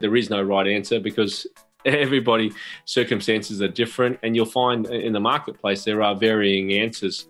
There 0.00 0.16
is 0.16 0.30
no 0.30 0.42
right 0.42 0.66
answer 0.66 0.98
because 0.98 1.46
everybody 1.84 2.52
circumstances 2.84 3.62
are 3.62 3.68
different 3.68 4.18
and 4.22 4.34
you'll 4.34 4.44
find 4.44 4.86
in 4.86 5.12
the 5.12 5.20
marketplace 5.20 5.84
there 5.84 6.02
are 6.02 6.14
varying 6.14 6.72
answers 6.72 7.28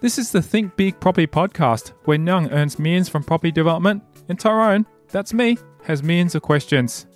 This 0.00 0.18
is 0.18 0.30
the 0.30 0.42
Think 0.42 0.76
Big 0.76 1.00
Property 1.00 1.26
podcast, 1.26 1.92
where 2.04 2.18
Nyang 2.18 2.52
earns 2.52 2.78
millions 2.78 3.08
from 3.08 3.24
property 3.24 3.50
development, 3.50 4.04
and 4.28 4.38
Tyrone, 4.38 4.86
that's 5.08 5.32
me, 5.32 5.58
has 5.82 6.02
millions 6.02 6.36
of 6.36 6.42
questions. 6.42 7.06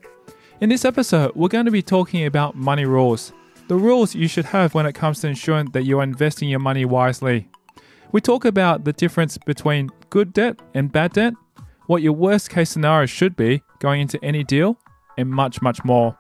In 0.61 0.71
this 0.71 0.85
episode, 0.85 1.31
we're 1.37 1.49
going 1.49 1.67
to 1.67 1.71
be 1.71 1.83
talking 1.83 2.27
about 2.27 2.57
money 2.57 2.87
rules, 2.87 3.33
the 3.69 3.77
rules 3.77 4.17
you 4.17 4.27
should 4.27 4.47
have 4.47 4.75
when 4.75 4.87
it 4.87 4.95
comes 4.95 5.21
to 5.21 5.29
ensuring 5.29 5.71
that 5.73 5.85
you 5.85 6.01
are 6.01 6.03
investing 6.03 6.49
your 6.49 6.59
money 6.59 6.85
wisely. 6.85 7.49
We 8.13 8.21
talk 8.21 8.45
about 8.45 8.83
the 8.83 8.93
difference 8.93 9.39
between 9.39 9.89
good 10.11 10.33
debt 10.33 10.59
and 10.75 10.91
bad 10.91 11.13
debt, 11.13 11.33
what 11.87 12.03
your 12.03 12.13
worst 12.13 12.51
case 12.51 12.69
scenario 12.69 13.07
should 13.07 13.37
be 13.37 13.63
going 13.79 14.01
into 14.01 14.19
any 14.25 14.43
deal, 14.43 14.79
and 15.17 15.31
much, 15.31 15.63
much 15.63 15.85
more. 15.85 16.19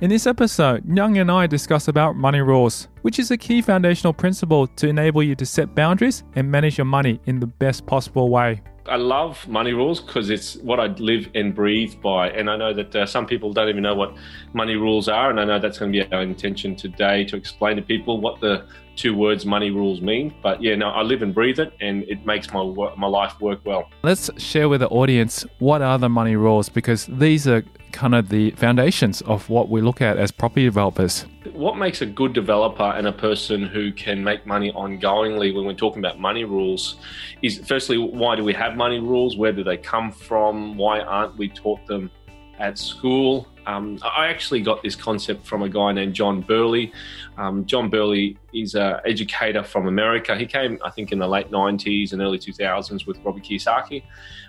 In 0.00 0.10
this 0.10 0.28
episode, 0.28 0.84
Young 0.96 1.18
and 1.18 1.28
I 1.28 1.48
discuss 1.48 1.88
about 1.88 2.14
money 2.14 2.40
rules, 2.40 2.86
which 3.02 3.18
is 3.18 3.32
a 3.32 3.36
key 3.36 3.62
foundational 3.62 4.12
principle 4.12 4.68
to 4.68 4.86
enable 4.86 5.24
you 5.24 5.34
to 5.34 5.44
set 5.44 5.74
boundaries 5.74 6.22
and 6.36 6.48
manage 6.48 6.78
your 6.78 6.84
money 6.84 7.18
in 7.24 7.40
the 7.40 7.48
best 7.48 7.84
possible 7.86 8.28
way. 8.28 8.62
I 8.88 8.96
love 8.96 9.46
money 9.48 9.72
rules 9.72 10.00
because 10.00 10.30
it's 10.30 10.56
what 10.56 10.80
I 10.80 10.86
live 10.86 11.28
and 11.34 11.54
breathe 11.54 12.00
by. 12.00 12.30
And 12.30 12.48
I 12.48 12.56
know 12.56 12.72
that 12.72 12.94
uh, 12.94 13.06
some 13.06 13.26
people 13.26 13.52
don't 13.52 13.68
even 13.68 13.82
know 13.82 13.94
what 13.94 14.14
money 14.52 14.76
rules 14.76 15.08
are. 15.08 15.30
And 15.30 15.40
I 15.40 15.44
know 15.44 15.58
that's 15.58 15.78
going 15.78 15.92
to 15.92 16.04
be 16.04 16.12
our 16.12 16.22
intention 16.22 16.76
today 16.76 17.24
to 17.24 17.36
explain 17.36 17.76
to 17.76 17.82
people 17.82 18.20
what 18.20 18.40
the 18.40 18.66
two 18.96 19.14
words 19.14 19.46
money 19.46 19.70
rules 19.70 20.00
mean. 20.00 20.34
But 20.42 20.62
yeah, 20.62 20.74
no, 20.74 20.88
I 20.88 21.02
live 21.02 21.22
and 21.22 21.34
breathe 21.34 21.58
it 21.58 21.72
and 21.80 22.02
it 22.04 22.24
makes 22.26 22.52
my, 22.52 22.64
my 22.96 23.06
life 23.06 23.40
work 23.40 23.60
well. 23.64 23.88
Let's 24.02 24.30
share 24.38 24.68
with 24.68 24.80
the 24.80 24.88
audience 24.88 25.44
what 25.58 25.82
are 25.82 25.98
the 25.98 26.08
money 26.08 26.36
rules 26.36 26.68
because 26.68 27.06
these 27.06 27.46
are 27.46 27.62
kind 27.92 28.14
of 28.14 28.28
the 28.28 28.50
foundations 28.52 29.22
of 29.22 29.48
what 29.48 29.68
we 29.70 29.80
look 29.80 30.02
at 30.02 30.18
as 30.18 30.30
property 30.30 30.64
developers. 30.64 31.24
What 31.52 31.78
makes 31.78 32.02
a 32.02 32.06
good 32.06 32.32
developer 32.32 32.82
and 32.82 33.06
a 33.06 33.12
person 33.12 33.62
who 33.62 33.92
can 33.92 34.22
make 34.22 34.46
money 34.46 34.72
ongoingly 34.72 35.54
when 35.54 35.64
we're 35.64 35.72
talking 35.74 36.00
about 36.00 36.18
money 36.18 36.44
rules 36.44 36.96
is 37.42 37.58
firstly, 37.66 37.96
why 37.96 38.36
do 38.36 38.44
we 38.44 38.52
have 38.52 38.76
money 38.76 38.98
rules? 38.98 39.36
Where 39.36 39.52
do 39.52 39.64
they 39.64 39.76
come 39.76 40.12
from? 40.12 40.76
Why 40.76 41.00
aren't 41.00 41.36
we 41.36 41.48
taught 41.48 41.86
them 41.86 42.10
at 42.58 42.78
school? 42.78 43.46
Um, 43.66 43.98
I 44.04 44.28
actually 44.28 44.60
got 44.60 44.82
this 44.82 44.94
concept 44.94 45.44
from 45.44 45.62
a 45.62 45.68
guy 45.68 45.92
named 45.92 46.14
John 46.14 46.40
Burley. 46.40 46.92
Um, 47.36 47.66
John 47.66 47.90
Burley 47.90 48.38
is 48.54 48.74
an 48.76 49.00
educator 49.04 49.64
from 49.64 49.88
America. 49.88 50.36
He 50.36 50.46
came, 50.46 50.78
I 50.84 50.90
think, 50.90 51.10
in 51.10 51.18
the 51.18 51.26
late 51.26 51.50
90s 51.50 52.12
and 52.12 52.22
early 52.22 52.38
2000s 52.38 53.06
with 53.06 53.18
Robert 53.24 53.42
Kiyosaki, 53.42 54.04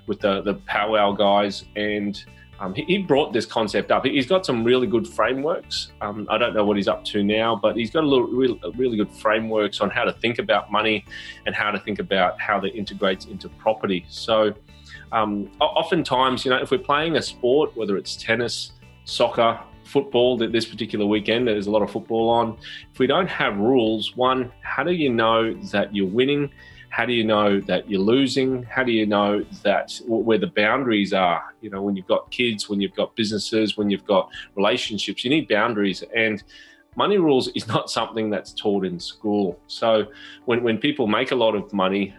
with 0.05 0.19
the, 0.19 0.41
the 0.41 0.53
Powwow 0.53 1.13
guys. 1.13 1.65
And 1.75 2.23
um, 2.59 2.73
he, 2.73 2.83
he, 2.83 2.97
brought 2.99 3.33
this 3.33 3.45
concept 3.45 3.91
up. 3.91 4.05
He's 4.05 4.25
got 4.25 4.45
some 4.45 4.63
really 4.63 4.87
good 4.87 5.07
frameworks. 5.07 5.91
Um, 6.01 6.27
I 6.29 6.37
don't 6.37 6.55
know 6.55 6.65
what 6.65 6.77
he's 6.77 6.87
up 6.87 7.03
to 7.05 7.23
now, 7.23 7.55
but 7.55 7.75
he's 7.75 7.91
got 7.91 8.03
a 8.03 8.07
little, 8.07 8.27
really, 8.27 8.59
really 8.75 8.97
good 8.97 9.11
frameworks 9.11 9.79
on 9.79 9.89
how 9.89 10.03
to 10.03 10.11
think 10.13 10.39
about 10.39 10.71
money 10.71 11.05
and 11.45 11.53
how 11.53 11.69
to 11.69 11.79
think 11.79 11.99
about 11.99 12.39
how 12.41 12.59
that 12.61 12.75
integrates 12.75 13.25
into 13.25 13.47
property. 13.49 14.05
So, 14.09 14.53
um, 15.11 15.49
oftentimes, 15.59 16.45
you 16.45 16.51
know, 16.51 16.57
if 16.57 16.71
we're 16.71 16.77
playing 16.77 17.15
a 17.17 17.21
sport, 17.21 17.75
whether 17.75 17.97
it's 17.97 18.15
tennis, 18.15 18.73
soccer, 19.05 19.59
football, 19.83 20.37
that 20.37 20.51
this 20.51 20.65
particular 20.65 21.05
weekend, 21.05 21.47
there's 21.47 21.67
a 21.67 21.71
lot 21.71 21.81
of 21.81 21.89
football 21.91 22.29
on. 22.29 22.57
If 22.91 22.99
we 22.99 23.07
don't 23.07 23.27
have 23.27 23.57
rules, 23.57 24.15
one, 24.15 24.51
how 24.61 24.83
do 24.83 24.91
you 24.91 25.09
know 25.09 25.53
that 25.71 25.95
you're 25.95 26.07
winning? 26.07 26.51
How 26.89 27.05
do 27.05 27.13
you 27.13 27.23
know 27.23 27.59
that 27.61 27.89
you're 27.89 28.01
losing? 28.01 28.63
How 28.63 28.83
do 28.83 28.91
you 28.91 29.05
know 29.05 29.45
that 29.63 29.99
where 30.07 30.37
the 30.37 30.47
boundaries 30.47 31.13
are? 31.13 31.53
You 31.61 31.69
know, 31.69 31.81
when 31.81 31.95
you've 31.95 32.07
got 32.07 32.31
kids, 32.31 32.69
when 32.69 32.81
you've 32.81 32.95
got 32.95 33.15
businesses, 33.15 33.77
when 33.77 33.89
you've 33.89 34.05
got 34.05 34.29
relationships, 34.55 35.23
you 35.23 35.29
need 35.29 35.47
boundaries. 35.47 36.03
And 36.15 36.43
money 36.95 37.17
rules 37.17 37.49
is 37.49 37.67
not 37.67 37.89
something 37.89 38.29
that's 38.29 38.53
taught 38.53 38.85
in 38.85 38.99
school. 38.99 39.59
So 39.67 40.07
when, 40.45 40.63
when 40.63 40.77
people 40.79 41.07
make 41.07 41.31
a 41.31 41.35
lot 41.35 41.55
of 41.55 41.71
money, 41.71 42.15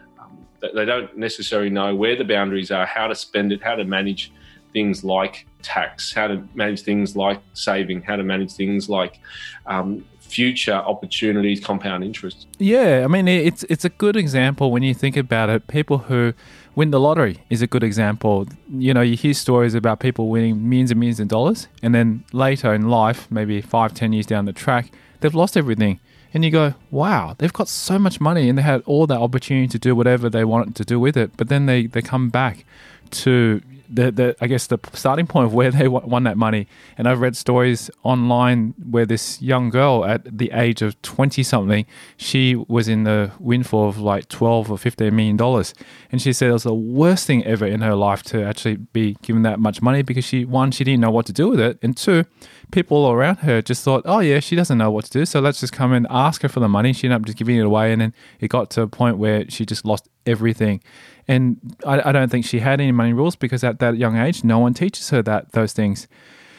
they 0.60 0.84
don't 0.84 1.16
necessarily 1.16 1.70
know 1.70 1.94
where 1.94 2.16
the 2.16 2.24
boundaries 2.24 2.70
are, 2.70 2.86
how 2.86 3.06
to 3.06 3.14
spend 3.14 3.52
it, 3.52 3.62
how 3.62 3.74
to 3.76 3.84
manage 3.84 4.32
things 4.72 5.04
like 5.04 5.46
tax, 5.62 6.12
how 6.12 6.26
to 6.26 6.46
manage 6.54 6.82
things 6.82 7.16
like 7.16 7.40
saving, 7.54 8.02
how 8.02 8.16
to 8.16 8.22
manage 8.22 8.52
things 8.52 8.88
like 8.88 9.20
um, 9.66 10.04
future 10.20 10.74
opportunities, 10.74 11.60
compound 11.60 12.04
interest. 12.04 12.46
Yeah, 12.58 13.02
I 13.04 13.08
mean 13.08 13.28
it's 13.28 13.64
it's 13.64 13.84
a 13.84 13.88
good 13.88 14.16
example 14.16 14.70
when 14.70 14.82
you 14.82 14.94
think 14.94 15.16
about 15.16 15.48
it. 15.48 15.66
People 15.68 15.98
who 15.98 16.34
win 16.74 16.90
the 16.90 17.00
lottery 17.00 17.38
is 17.50 17.62
a 17.62 17.66
good 17.66 17.82
example. 17.82 18.46
You 18.70 18.94
know, 18.94 19.00
you 19.00 19.16
hear 19.16 19.34
stories 19.34 19.74
about 19.74 20.00
people 20.00 20.28
winning 20.28 20.68
millions 20.68 20.90
and 20.90 21.00
millions 21.00 21.20
of 21.20 21.28
dollars, 21.28 21.68
and 21.82 21.94
then 21.94 22.24
later 22.32 22.74
in 22.74 22.88
life, 22.88 23.30
maybe 23.30 23.60
five, 23.60 23.94
ten 23.94 24.12
years 24.12 24.26
down 24.26 24.44
the 24.44 24.52
track, 24.52 24.92
they've 25.20 25.34
lost 25.34 25.56
everything. 25.56 26.00
And 26.34 26.44
you 26.44 26.50
go, 26.50 26.74
wow, 26.90 27.34
they've 27.38 27.52
got 27.52 27.68
so 27.68 27.98
much 27.98 28.20
money 28.20 28.48
and 28.48 28.58
they 28.58 28.62
had 28.62 28.82
all 28.84 29.06
that 29.06 29.18
opportunity 29.18 29.68
to 29.68 29.78
do 29.78 29.94
whatever 29.94 30.28
they 30.28 30.44
wanted 30.44 30.76
to 30.76 30.84
do 30.84 31.00
with 31.00 31.16
it. 31.16 31.36
But 31.36 31.48
then 31.48 31.66
they, 31.66 31.86
they 31.86 32.02
come 32.02 32.28
back 32.28 32.64
to 33.10 33.62
the, 33.88 34.10
the 34.10 34.36
I 34.40 34.46
guess 34.46 34.66
the 34.66 34.78
starting 34.92 35.26
point 35.26 35.46
of 35.46 35.54
where 35.54 35.70
they 35.70 35.88
won 35.88 36.24
that 36.24 36.36
money. 36.36 36.66
And 36.96 37.08
I've 37.08 37.20
read 37.20 37.36
stories 37.36 37.90
online 38.02 38.74
where 38.90 39.06
this 39.06 39.40
young 39.40 39.70
girl 39.70 40.04
at 40.04 40.38
the 40.38 40.50
age 40.52 40.82
of 40.82 41.00
20 41.02 41.42
something, 41.42 41.86
she 42.16 42.54
was 42.54 42.88
in 42.88 43.04
the 43.04 43.32
windfall 43.38 43.88
of 43.88 43.98
like 43.98 44.28
12 44.28 44.70
or 44.70 44.78
15 44.78 45.14
million 45.14 45.36
dollars. 45.36 45.74
And 46.12 46.20
she 46.20 46.32
said 46.32 46.50
it 46.50 46.52
was 46.52 46.64
the 46.64 46.74
worst 46.74 47.26
thing 47.26 47.44
ever 47.44 47.66
in 47.66 47.80
her 47.80 47.94
life 47.94 48.22
to 48.24 48.42
actually 48.42 48.76
be 48.76 49.16
given 49.22 49.42
that 49.42 49.58
much 49.58 49.80
money 49.82 50.02
because 50.02 50.24
she, 50.24 50.44
one, 50.44 50.70
she 50.70 50.84
didn't 50.84 51.00
know 51.00 51.10
what 51.10 51.26
to 51.26 51.32
do 51.32 51.48
with 51.48 51.60
it. 51.60 51.78
And 51.82 51.96
two, 51.96 52.24
people 52.70 53.10
around 53.10 53.36
her 53.36 53.62
just 53.62 53.84
thought, 53.84 54.02
oh 54.04 54.20
yeah, 54.20 54.40
she 54.40 54.56
doesn't 54.56 54.78
know 54.78 54.90
what 54.90 55.06
to 55.06 55.10
do. 55.10 55.24
So 55.24 55.40
let's 55.40 55.60
just 55.60 55.72
come 55.72 55.92
and 55.92 56.06
ask 56.10 56.42
her 56.42 56.48
for 56.48 56.60
the 56.60 56.68
money. 56.68 56.92
She 56.92 57.06
ended 57.06 57.20
up 57.20 57.26
just 57.26 57.38
giving 57.38 57.56
it 57.56 57.64
away. 57.64 57.92
And 57.92 58.00
then 58.00 58.14
it 58.40 58.48
got 58.48 58.70
to 58.70 58.82
a 58.82 58.88
point 58.88 59.18
where 59.18 59.48
she 59.48 59.64
just 59.64 59.84
lost 59.84 60.08
everything. 60.26 60.82
And 61.28 61.58
I, 61.86 62.08
I 62.08 62.12
don't 62.12 62.30
think 62.30 62.46
she 62.46 62.60
had 62.60 62.80
any 62.80 62.90
money 62.90 63.12
rules 63.12 63.36
because 63.36 63.62
at 63.62 63.78
that 63.80 63.98
young 63.98 64.16
age, 64.16 64.42
no 64.42 64.58
one 64.58 64.74
teaches 64.74 65.10
her 65.10 65.22
that 65.22 65.52
those 65.52 65.72
things. 65.72 66.08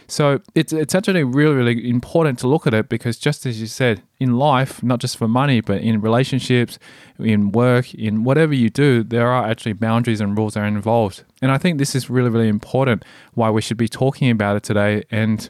So 0.09 0.41
it's 0.55 0.73
it's 0.73 0.95
actually 0.95 1.23
really 1.23 1.55
really 1.55 1.87
important 1.87 2.39
to 2.39 2.47
look 2.47 2.65
at 2.65 2.73
it 2.73 2.89
because 2.89 3.17
just 3.17 3.45
as 3.45 3.61
you 3.61 3.67
said, 3.67 4.01
in 4.19 4.37
life, 4.37 4.81
not 4.81 4.99
just 4.99 5.17
for 5.17 5.27
money, 5.27 5.61
but 5.61 5.81
in 5.81 6.01
relationships, 6.01 6.79
in 7.19 7.51
work, 7.51 7.93
in 7.93 8.23
whatever 8.23 8.53
you 8.53 8.71
do, 8.71 9.03
there 9.03 9.27
are 9.27 9.47
actually 9.47 9.73
boundaries 9.73 10.19
and 10.19 10.35
rules 10.35 10.55
that 10.55 10.61
are 10.61 10.67
involved. 10.67 11.23
And 11.43 11.51
I 11.51 11.59
think 11.59 11.77
this 11.77 11.93
is 11.93 12.09
really 12.09 12.29
really 12.29 12.47
important. 12.47 13.05
Why 13.35 13.51
we 13.51 13.61
should 13.61 13.77
be 13.77 13.87
talking 13.87 14.31
about 14.31 14.55
it 14.55 14.63
today, 14.63 15.03
and 15.11 15.47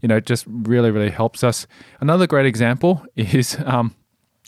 you 0.00 0.08
know, 0.08 0.18
just 0.18 0.46
really 0.48 0.90
really 0.90 1.10
helps 1.10 1.44
us. 1.44 1.66
Another 2.00 2.26
great 2.26 2.46
example 2.46 3.04
is 3.16 3.58
um, 3.66 3.94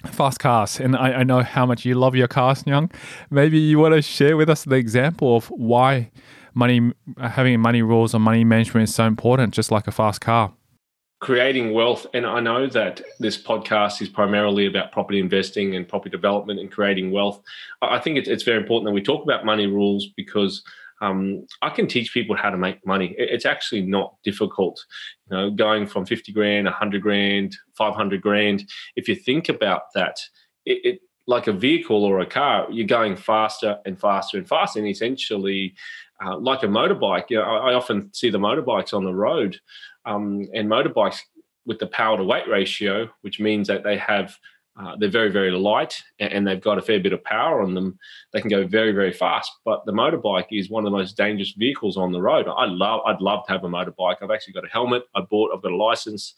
fast 0.06 0.38
cars 0.38 0.80
and 0.80 0.96
I, 0.96 1.12
I, 1.12 1.22
know 1.22 1.42
how 1.42 1.64
much 1.66 1.84
you 1.84 1.94
love 1.94 2.14
your 2.14 2.28
cars 2.28 2.64
young 2.66 2.90
maybe 3.30 3.58
you 3.58 3.78
want 3.78 3.94
to 3.94 4.02
share 4.02 4.36
with 4.36 4.50
us 4.50 4.64
the 4.64 4.76
example 4.76 5.36
of 5.36 5.46
why 5.46 6.10
money 6.54 6.92
having 7.18 7.60
money 7.60 7.82
rules 7.82 8.14
or 8.14 8.18
money 8.18 8.44
management 8.44 8.88
is 8.88 8.94
so 8.94 9.04
important 9.04 9.54
just 9.54 9.70
like 9.70 9.86
a 9.86 9.92
fast 9.92 10.20
car. 10.20 10.52
Creating 11.20 11.72
wealth 11.72 12.04
and 12.14 12.26
i 12.26 12.40
know 12.40 12.66
that 12.66 13.00
this 13.20 13.40
podcast 13.40 14.02
is 14.02 14.08
primarily 14.08 14.66
about 14.66 14.90
property 14.90 15.20
investing 15.20 15.76
and 15.76 15.88
property 15.88 16.10
development 16.10 16.58
and 16.58 16.70
creating 16.72 17.12
wealth. 17.12 17.40
I 17.80 18.00
think 18.00 18.18
it's, 18.18 18.28
it's 18.28 18.42
very 18.42 18.58
important 18.58 18.86
that 18.86 18.92
we 18.92 19.02
talk 19.02 19.22
about 19.22 19.44
money 19.44 19.66
rules 19.66 20.08
because 20.16 20.64
um, 21.02 21.46
I 21.62 21.70
can 21.70 21.88
teach 21.88 22.14
people 22.14 22.36
how 22.36 22.50
to 22.50 22.56
make 22.56 22.86
money. 22.86 23.14
It's 23.18 23.44
actually 23.44 23.82
not 23.82 24.14
difficult. 24.22 24.82
You 25.28 25.36
know, 25.36 25.50
going 25.50 25.86
from 25.86 26.06
50 26.06 26.32
grand, 26.32 26.64
100 26.66 27.02
grand, 27.02 27.56
500 27.76 28.22
grand. 28.22 28.64
If 28.94 29.08
you 29.08 29.16
think 29.16 29.48
about 29.48 29.82
that, 29.96 30.16
it, 30.64 30.78
it 30.84 31.00
like 31.26 31.48
a 31.48 31.52
vehicle 31.52 32.04
or 32.04 32.20
a 32.20 32.26
car, 32.26 32.68
you're 32.70 32.86
going 32.86 33.16
faster 33.16 33.78
and 33.84 34.00
faster 34.00 34.38
and 34.38 34.48
faster. 34.48 34.78
And 34.78 34.88
essentially, 34.88 35.74
uh, 36.24 36.38
like 36.38 36.62
a 36.62 36.68
motorbike, 36.68 37.30
you 37.30 37.38
know, 37.38 37.44
I, 37.44 37.70
I, 37.70 37.74
often 37.74 38.12
see 38.14 38.30
the 38.30 38.38
motorbikes 38.38 38.94
on 38.94 39.04
the 39.04 39.14
road, 39.14 39.58
um, 40.04 40.46
and 40.54 40.68
motorbikes 40.68 41.18
with 41.66 41.80
the 41.80 41.86
power 41.88 42.16
to 42.16 42.24
weight 42.24 42.48
ratio, 42.48 43.08
which 43.22 43.40
means 43.40 43.66
that 43.68 43.82
they 43.82 43.96
have 43.96 44.36
uh, 44.80 44.96
they're 44.98 45.10
very 45.10 45.30
very 45.30 45.50
light 45.50 46.02
and 46.18 46.46
they've 46.46 46.60
got 46.60 46.78
a 46.78 46.82
fair 46.82 46.98
bit 46.98 47.12
of 47.12 47.22
power 47.24 47.62
on 47.62 47.74
them. 47.74 47.98
They 48.32 48.40
can 48.40 48.50
go 48.50 48.66
very 48.66 48.92
very 48.92 49.12
fast. 49.12 49.50
But 49.64 49.84
the 49.84 49.92
motorbike 49.92 50.46
is 50.50 50.70
one 50.70 50.84
of 50.84 50.90
the 50.90 50.96
most 50.96 51.16
dangerous 51.16 51.52
vehicles 51.52 51.96
on 51.96 52.12
the 52.12 52.22
road. 52.22 52.46
I 52.48 52.64
love 52.66 53.02
I'd 53.06 53.20
love 53.20 53.46
to 53.46 53.52
have 53.52 53.64
a 53.64 53.68
motorbike. 53.68 54.16
I've 54.22 54.30
actually 54.30 54.54
got 54.54 54.64
a 54.64 54.70
helmet. 54.70 55.04
I 55.14 55.20
bought. 55.20 55.52
I've 55.54 55.62
got 55.62 55.72
a 55.72 55.76
license. 55.76 56.34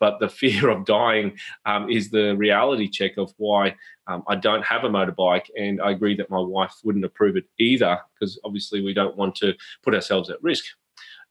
But 0.00 0.18
the 0.18 0.28
fear 0.40 0.70
of 0.70 0.84
dying 0.84 1.38
um, 1.66 1.90
is 1.90 2.10
the 2.10 2.34
reality 2.36 2.88
check 2.88 3.16
of 3.16 3.32
why 3.36 3.74
um, 4.06 4.22
I 4.28 4.36
don't 4.36 4.64
have 4.64 4.84
a 4.84 4.88
motorbike. 4.88 5.48
And 5.56 5.80
I 5.80 5.90
agree 5.90 6.16
that 6.16 6.30
my 6.30 6.40
wife 6.40 6.74
wouldn't 6.84 7.04
approve 7.04 7.36
it 7.36 7.44
either, 7.58 8.00
because 8.14 8.38
obviously 8.44 8.82
we 8.82 8.94
don't 8.94 9.16
want 9.16 9.34
to 9.36 9.54
put 9.82 9.94
ourselves 9.94 10.30
at 10.30 10.42
risk. 10.42 10.64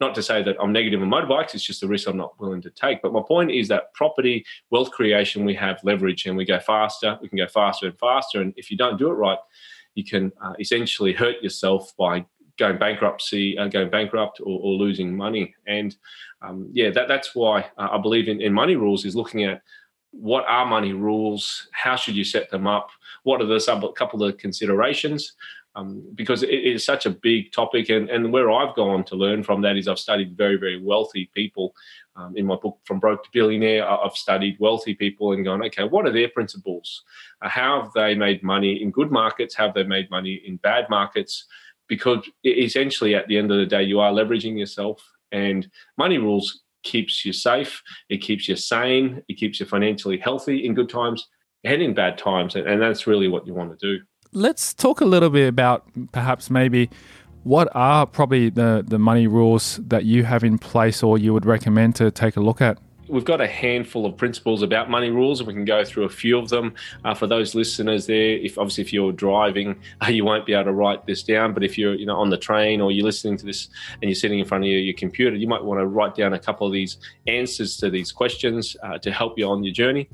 Not 0.04 0.16
to 0.16 0.22
say 0.22 0.44
that 0.44 0.58
I'm 0.62 0.74
negative 0.74 1.02
on 1.02 1.10
motorbikes, 1.10 1.56
it's 1.56 1.64
just 1.64 1.82
a 1.82 1.88
risk 1.88 2.10
I'm 2.10 2.18
not 2.18 2.38
willing 2.38 2.62
to 2.64 2.70
take. 2.70 3.02
But 3.02 3.14
my 3.14 3.22
point 3.26 3.52
is 3.52 3.70
that 3.70 3.94
property, 3.94 4.46
wealth 4.70 4.92
creation, 4.92 5.46
we 5.46 5.54
have 5.56 5.80
leverage 5.86 6.26
and 6.26 6.36
we 6.36 6.44
go 6.44 6.60
faster, 6.60 7.18
we 7.22 7.30
can 7.30 7.38
go 7.38 7.48
faster 7.48 7.88
and 7.88 7.98
faster. 7.98 8.42
And 8.42 8.54
if 8.58 8.70
you 8.70 8.76
don't 8.76 9.00
do 9.00 9.08
it 9.08 9.14
right, 9.14 9.38
you 9.96 10.04
can 10.04 10.34
uh, 10.44 10.56
essentially 10.60 11.14
hurt 11.14 11.42
yourself 11.42 11.96
by 11.98 12.26
going 12.60 12.78
bankruptcy, 12.78 13.58
uh, 13.58 13.70
going 13.70 13.90
bankrupt, 13.90 14.42
or, 14.42 14.60
or, 14.60 14.74
losing 14.74 15.16
money. 15.16 15.56
And 15.68 15.96
um, 16.42 16.70
yeah, 16.74 16.90
that, 16.90 17.08
that's 17.08 17.34
why 17.34 17.62
uh, 17.78 17.88
I 17.94 17.98
believe 17.98 18.28
in, 18.28 18.42
in 18.42 18.52
money 18.52 18.76
rules 18.76 19.06
is 19.06 19.16
looking 19.16 19.46
at 19.46 19.62
what 20.12 20.44
are 20.50 20.66
money 20.66 20.92
rules, 20.92 21.70
how 21.72 21.96
should 21.96 22.18
you 22.18 22.26
set 22.26 22.50
them 22.50 22.68
up, 22.68 22.90
what 23.24 23.42
are 23.42 23.46
the 23.46 23.58
sub, 23.58 23.96
couple 23.96 24.22
of 24.22 24.38
considerations, 24.38 25.34
um, 25.76 26.04
because 26.16 26.44
it 26.44 26.50
is 26.50 26.86
such 26.86 27.06
a 27.06 27.10
big 27.10 27.52
topic. 27.52 27.90
And, 27.90 28.10
and 28.10 28.32
where 28.32 28.52
I've 28.52 28.76
gone 28.76 29.04
to 29.06 29.16
learn 29.16 29.44
from 29.44 29.62
that 29.62 29.78
is 29.78 29.88
I've 29.88 30.00
studied 30.00 30.38
very, 30.38 30.58
very 30.58 30.82
wealthy 30.82 31.30
people. 31.34 31.76
Um, 32.16 32.38
in 32.38 32.46
my 32.46 32.56
book, 32.56 32.80
From 32.86 33.00
Broke 33.00 33.24
to 33.24 33.30
Billionaire, 33.34 33.90
I've 33.90 34.16
studied 34.16 34.58
wealthy 34.60 34.94
people 34.94 35.32
and 35.32 35.44
gone, 35.44 35.64
okay, 35.66 35.84
what 35.84 36.06
are 36.06 36.12
their 36.12 36.30
principles? 36.30 37.04
Uh, 37.42 37.50
how 37.50 37.82
have 37.82 37.94
they 37.94 38.14
made 38.14 38.44
money 38.44 38.82
in 38.82 38.92
good 38.92 39.12
markets? 39.12 39.56
How 39.56 39.66
have 39.66 39.76
they 39.76 39.84
made 39.84 40.12
money 40.12 40.42
in 40.46 40.58
bad 40.58 40.90
markets? 40.90 41.46
Because 41.88 42.30
essentially, 42.46 43.16
at 43.16 43.28
the 43.28 43.38
end 43.38 43.52
of 43.52 43.58
the 43.58 43.66
day, 43.66 43.84
you 43.84 44.00
are 44.00 44.12
leveraging 44.12 44.58
yourself, 44.58 45.04
and 45.32 45.68
money 45.98 46.18
rules 46.18 46.62
keeps 46.84 47.26
you 47.26 47.34
safe, 47.34 47.82
it 48.10 48.18
keeps 48.18 48.48
you 48.48 48.56
sane, 48.56 49.24
it 49.28 49.36
keeps 49.36 49.60
you 49.60 49.66
financially 49.66 50.18
healthy 50.18 50.66
in 50.66 50.74
good 50.74 50.90
times 50.90 51.28
and 51.64 51.82
in 51.82 51.94
bad 51.94 52.18
times. 52.18 52.56
And, 52.56 52.68
and 52.68 52.82
that's 52.82 53.08
really 53.08 53.28
what 53.28 53.48
you 53.48 53.54
want 53.54 53.78
to 53.78 53.98
do 53.98 54.04
let's 54.34 54.74
talk 54.74 55.02
a 55.02 55.06
little 55.06 55.30
bit 55.30 55.48
about 55.48 55.86
perhaps 56.12 56.50
maybe 56.50 56.90
what 57.44 57.68
are 57.76 58.06
probably 58.06 58.50
the, 58.50 58.84
the 58.88 58.98
money 58.98 59.28
rules 59.28 59.80
that 59.88 60.06
you 60.06 60.24
have 60.24 60.44
in 60.44 60.58
place 60.58 61.04
or 61.04 61.18
you 61.18 61.34
would 61.34 61.46
recommend 61.46 61.96
to 61.96 62.12
take 62.12 62.36
a 62.36 62.40
look 62.40 62.62
at? 62.62 62.78
We've 63.14 63.24
got 63.24 63.40
a 63.40 63.48
handful 63.48 64.06
of 64.06 64.18
principles 64.18 64.62
about 64.64 64.90
money 64.90 65.10
rules, 65.10 65.40
and 65.40 65.48
we 65.48 65.54
can 65.54 65.66
go 65.66 65.86
through 65.86 66.04
a 66.06 66.10
few 66.10 66.38
of 66.38 66.50
them. 66.50 66.74
Uh, 67.06 67.14
for 67.14 67.28
those 67.28 67.54
listeners 67.54 68.08
there, 68.08 68.38
if 68.38 68.58
obviously 68.58 68.84
if 68.84 68.92
you're 68.92 69.12
driving, 69.12 69.80
uh, 70.02 70.10
you 70.10 70.26
won't 70.26 70.46
be 70.46 70.54
able 70.54 70.66
to 70.66 70.74
write 70.74 71.06
this 71.06 71.24
down. 71.24 71.54
But 71.54 71.64
if 71.64 71.78
you're 71.78 71.94
you 71.94 72.06
know 72.06 72.18
on 72.18 72.30
the 72.30 72.38
train 72.38 72.82
or 72.82 72.92
you're 72.92 73.06
listening 73.06 73.38
to 73.38 73.46
this 73.46 73.70
and 74.02 74.10
you're 74.10 74.16
sitting 74.16 74.40
in 74.40 74.46
front 74.46 74.64
of 74.64 74.70
your, 74.70 74.80
your 74.80 74.96
computer, 74.96 75.36
you 75.36 75.48
might 75.48 75.64
want 75.64 75.80
to 75.80 75.86
write 75.86 76.16
down 76.16 76.34
a 76.34 76.40
couple 76.40 76.66
of 76.66 76.74
these 76.74 76.98
answers 77.28 77.78
to 77.78 77.90
these 77.90 78.12
questions 78.12 78.76
uh, 78.84 78.98
to 78.98 79.12
help 79.12 79.38
you 79.38 79.48
on 79.48 79.64
your 79.64 79.74
journey. 79.74 80.10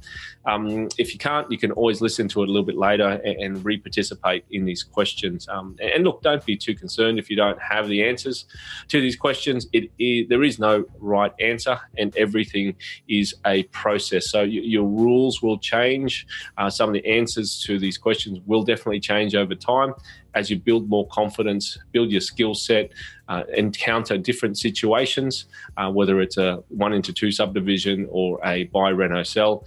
Um, 0.46 0.90
if 0.98 1.13
you 1.13 1.19
can't, 1.19 1.50
you 1.51 1.57
can 1.57 1.72
always 1.72 2.01
listen 2.01 2.28
to 2.30 2.42
it 2.42 2.50
a 2.50 2.51
little 2.51 2.66
bit 2.66 2.78
later 2.78 3.22
and, 3.24 3.42
and 3.42 3.66
re-participate 3.66 4.46
in 4.51 4.66
these 4.66 4.84
questions. 4.84 5.48
Um, 5.48 5.75
and 5.81 6.04
look, 6.04 6.22
don't 6.22 6.46
be 6.46 6.57
too 6.57 6.75
concerned 6.75 7.19
if 7.19 7.30
you 7.30 7.36
don't 7.36 7.62
have 7.62 7.88
the 7.88 8.04
answers 8.04 8.46
to 8.88 9.00
these 9.00 9.16
questions. 9.16 9.68
It, 9.74 9.90
there 10.30 10.44
is 10.44 10.60
no 10.60 10.86
right 11.00 11.34
answer, 11.40 11.80
and 11.98 12.16
everything 12.18 12.75
is 13.07 13.33
a 13.45 13.63
process. 13.63 14.30
So 14.30 14.41
your 14.41 14.83
rules 14.83 15.41
will 15.41 15.57
change. 15.57 16.25
Uh, 16.57 16.69
some 16.69 16.89
of 16.89 16.94
the 16.94 17.06
answers 17.06 17.63
to 17.65 17.80
these 17.80 17.97
questions 17.97 18.39
will 18.45 18.63
definitely 18.63 19.00
change 19.00 19.36
over 19.36 19.56
time 19.56 19.94
as 20.36 20.50
you 20.50 20.59
build 20.59 20.89
more 20.89 21.07
confidence, 21.07 21.77
build 21.91 22.12
your 22.12 22.21
skill 22.21 22.53
set, 22.53 22.91
uh, 23.27 23.44
encounter 23.56 24.18
different 24.18 24.57
situations, 24.57 25.45
uh, 25.77 25.89
whether 25.89 26.21
it's 26.21 26.38
a 26.38 26.63
one 26.69 26.94
into 26.94 27.12
two 27.13 27.31
subdivision 27.31 28.07
or 28.12 28.39
a 28.45 28.65
buy, 28.65 28.89
reno, 28.89 29.24
sell. 29.24 29.65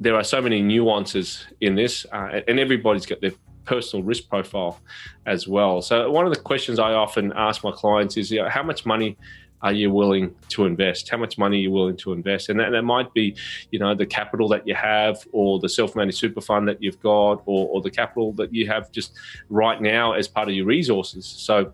There 0.00 0.16
are 0.16 0.24
so 0.24 0.42
many 0.42 0.60
nuances 0.62 1.46
in 1.60 1.76
this, 1.76 2.04
uh, 2.12 2.40
and 2.48 2.58
everybody's 2.58 3.06
got 3.06 3.20
their 3.20 3.32
personal 3.64 4.04
risk 4.04 4.28
profile 4.28 4.80
as 5.26 5.46
well. 5.46 5.80
So 5.82 6.10
one 6.10 6.26
of 6.26 6.34
the 6.34 6.40
questions 6.40 6.78
I 6.78 6.94
often 6.94 7.32
ask 7.36 7.62
my 7.62 7.70
clients 7.72 8.16
is, 8.16 8.30
you 8.30 8.42
know, 8.42 8.48
how 8.48 8.62
much 8.62 8.84
money 8.84 9.16
are 9.62 9.72
you 9.72 9.90
willing 9.90 10.34
to 10.48 10.66
invest? 10.66 11.08
How 11.08 11.16
much 11.16 11.38
money 11.38 11.58
are 11.58 11.60
you 11.60 11.70
willing 11.70 11.96
to 11.98 12.12
invest? 12.12 12.48
And 12.48 12.58
that, 12.60 12.70
that 12.70 12.82
might 12.82 13.12
be, 13.14 13.36
you 13.70 13.78
know, 13.78 13.94
the 13.94 14.06
capital 14.06 14.48
that 14.48 14.66
you 14.66 14.74
have, 14.74 15.26
or 15.32 15.58
the 15.58 15.68
self-managed 15.68 16.18
super 16.18 16.40
fund 16.40 16.68
that 16.68 16.82
you've 16.82 17.00
got, 17.00 17.42
or, 17.46 17.68
or 17.68 17.80
the 17.80 17.90
capital 17.90 18.32
that 18.34 18.52
you 18.52 18.66
have 18.66 18.90
just 18.92 19.12
right 19.48 19.80
now 19.80 20.12
as 20.12 20.28
part 20.28 20.48
of 20.48 20.54
your 20.54 20.66
resources. 20.66 21.26
So 21.26 21.72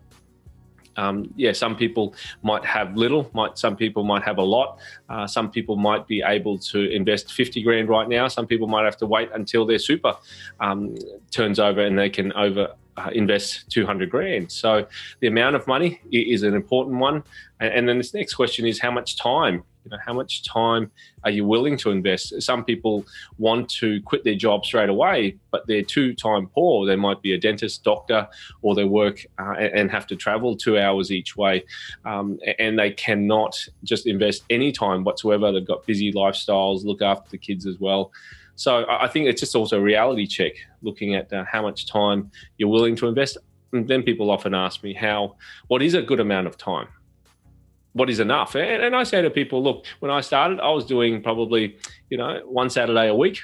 um, 0.99 1.33
yeah, 1.37 1.53
some 1.53 1.77
people 1.77 2.15
might 2.43 2.65
have 2.65 2.97
little, 2.97 3.31
might 3.33 3.57
some 3.57 3.77
people 3.77 4.03
might 4.03 4.25
have 4.25 4.39
a 4.39 4.43
lot. 4.43 4.81
Uh, 5.09 5.27
some 5.27 5.51
people 5.51 5.77
might 5.77 6.07
be 6.09 6.23
able 6.23 6.59
to 6.59 6.91
invest 6.91 7.33
50 7.33 7.63
grand 7.63 7.89
right 7.89 8.09
now. 8.09 8.27
Some 8.27 8.47
people 8.47 8.67
might 8.67 8.85
have 8.85 8.97
to 8.99 9.07
wait 9.07 9.31
until 9.33 9.65
their 9.65 9.79
super 9.79 10.17
um, 10.61 10.97
turns 11.31 11.61
over 11.61 11.81
and 11.81 11.97
they 11.97 12.11
can 12.11 12.33
over 12.33 12.75
uh, 12.99 13.11
invest 13.11 13.71
200 13.71 14.11
grand. 14.11 14.51
So 14.51 14.87
the 15.21 15.29
amount 15.29 15.57
of 15.57 15.67
money 15.67 16.01
is 16.11 16.43
an 16.43 16.55
important 16.55 16.99
one. 16.99 17.23
And, 17.61 17.73
and, 17.73 17.89
then 17.89 17.99
this 17.99 18.13
next 18.13 18.35
question 18.35 18.67
is 18.67 18.81
how 18.81 18.91
much 18.91 19.17
time? 19.17 19.63
You 19.85 19.93
know, 19.93 19.99
how 20.05 20.13
much 20.13 20.45
time 20.45 20.91
are 21.25 21.31
you 21.31 21.47
willing 21.47 21.77
to 21.79 21.91
invest? 21.91 22.43
Some 22.43 22.65
people 22.65 23.07
want 23.39 23.69
to 23.71 24.03
quit 24.03 24.25
their 24.25 24.35
job 24.35 24.67
straight 24.67 24.89
away, 24.89 25.37
but 25.51 25.67
they're 25.67 25.83
too 25.83 26.15
time 26.15 26.49
poor. 26.49 26.87
They 26.87 26.97
might 26.97 27.23
be 27.23 27.33
a 27.33 27.39
dentist, 27.39 27.85
doctor, 27.85 28.29
or 28.63 28.75
they 28.75 28.85
work 28.85 29.25
uh, 29.39 29.53
and 29.53 29.91
have 29.91 30.07
to 30.09 30.17
travel 30.17 30.57
two 30.57 30.79
hours 30.79 31.11
each 31.11 31.37
way, 31.37 31.65
um, 32.05 32.39
and 32.59 32.79
they 32.79 32.91
cannot 32.91 33.57
just 33.85 34.07
invest 34.07 34.45
any 34.51 34.73
time 34.73 35.05
whatsoever. 35.05 35.53
They've 35.53 35.67
got 35.67 35.87
busy 35.87 36.13
lifestyles, 36.13 36.85
look 36.85 37.01
after 37.01 37.31
the 37.31 37.39
kids 37.39 37.65
as 37.65 37.79
well. 37.79 38.13
So 38.59 38.85
I 38.89 39.07
think 39.07 39.29
it's 39.29 39.41
just 39.41 39.55
also 39.55 39.79
a 39.79 39.81
reality 39.81 40.27
check, 40.27 40.53
looking 40.83 41.15
at 41.15 41.33
uh, 41.33 41.45
how 41.45 41.63
much 41.63 41.87
time 41.87 42.29
you're 42.57 42.69
willing 42.69 42.97
to 42.97 43.07
invest. 43.07 43.39
And 43.73 43.87
then 43.87 44.03
people 44.03 44.33
often 44.33 44.53
ask 44.53 44.83
me 44.83 44.95
how, 44.95 45.37
what 45.69 45.81
is 45.81 45.95
a 45.95 46.03
good 46.03 46.19
amount 46.19 46.49
of 46.49 46.59
time? 46.59 46.89
What 47.93 48.11
is 48.11 48.19
enough? 48.19 48.57
And, 48.57 48.83
and 48.83 48.97
I 48.97 49.05
say 49.05 49.23
to 49.23 49.31
people, 49.31 49.63
look, 49.63 49.87
when 50.01 50.11
I 50.11 50.21
started, 50.23 50.59
I 50.59 50.71
was 50.71 50.85
doing 50.85 51.23
probably, 51.23 51.77
you 52.11 52.19
know, 52.19 52.43
one 52.47 52.69
Saturday 52.69 53.07
a 53.07 53.15
week. 53.15 53.39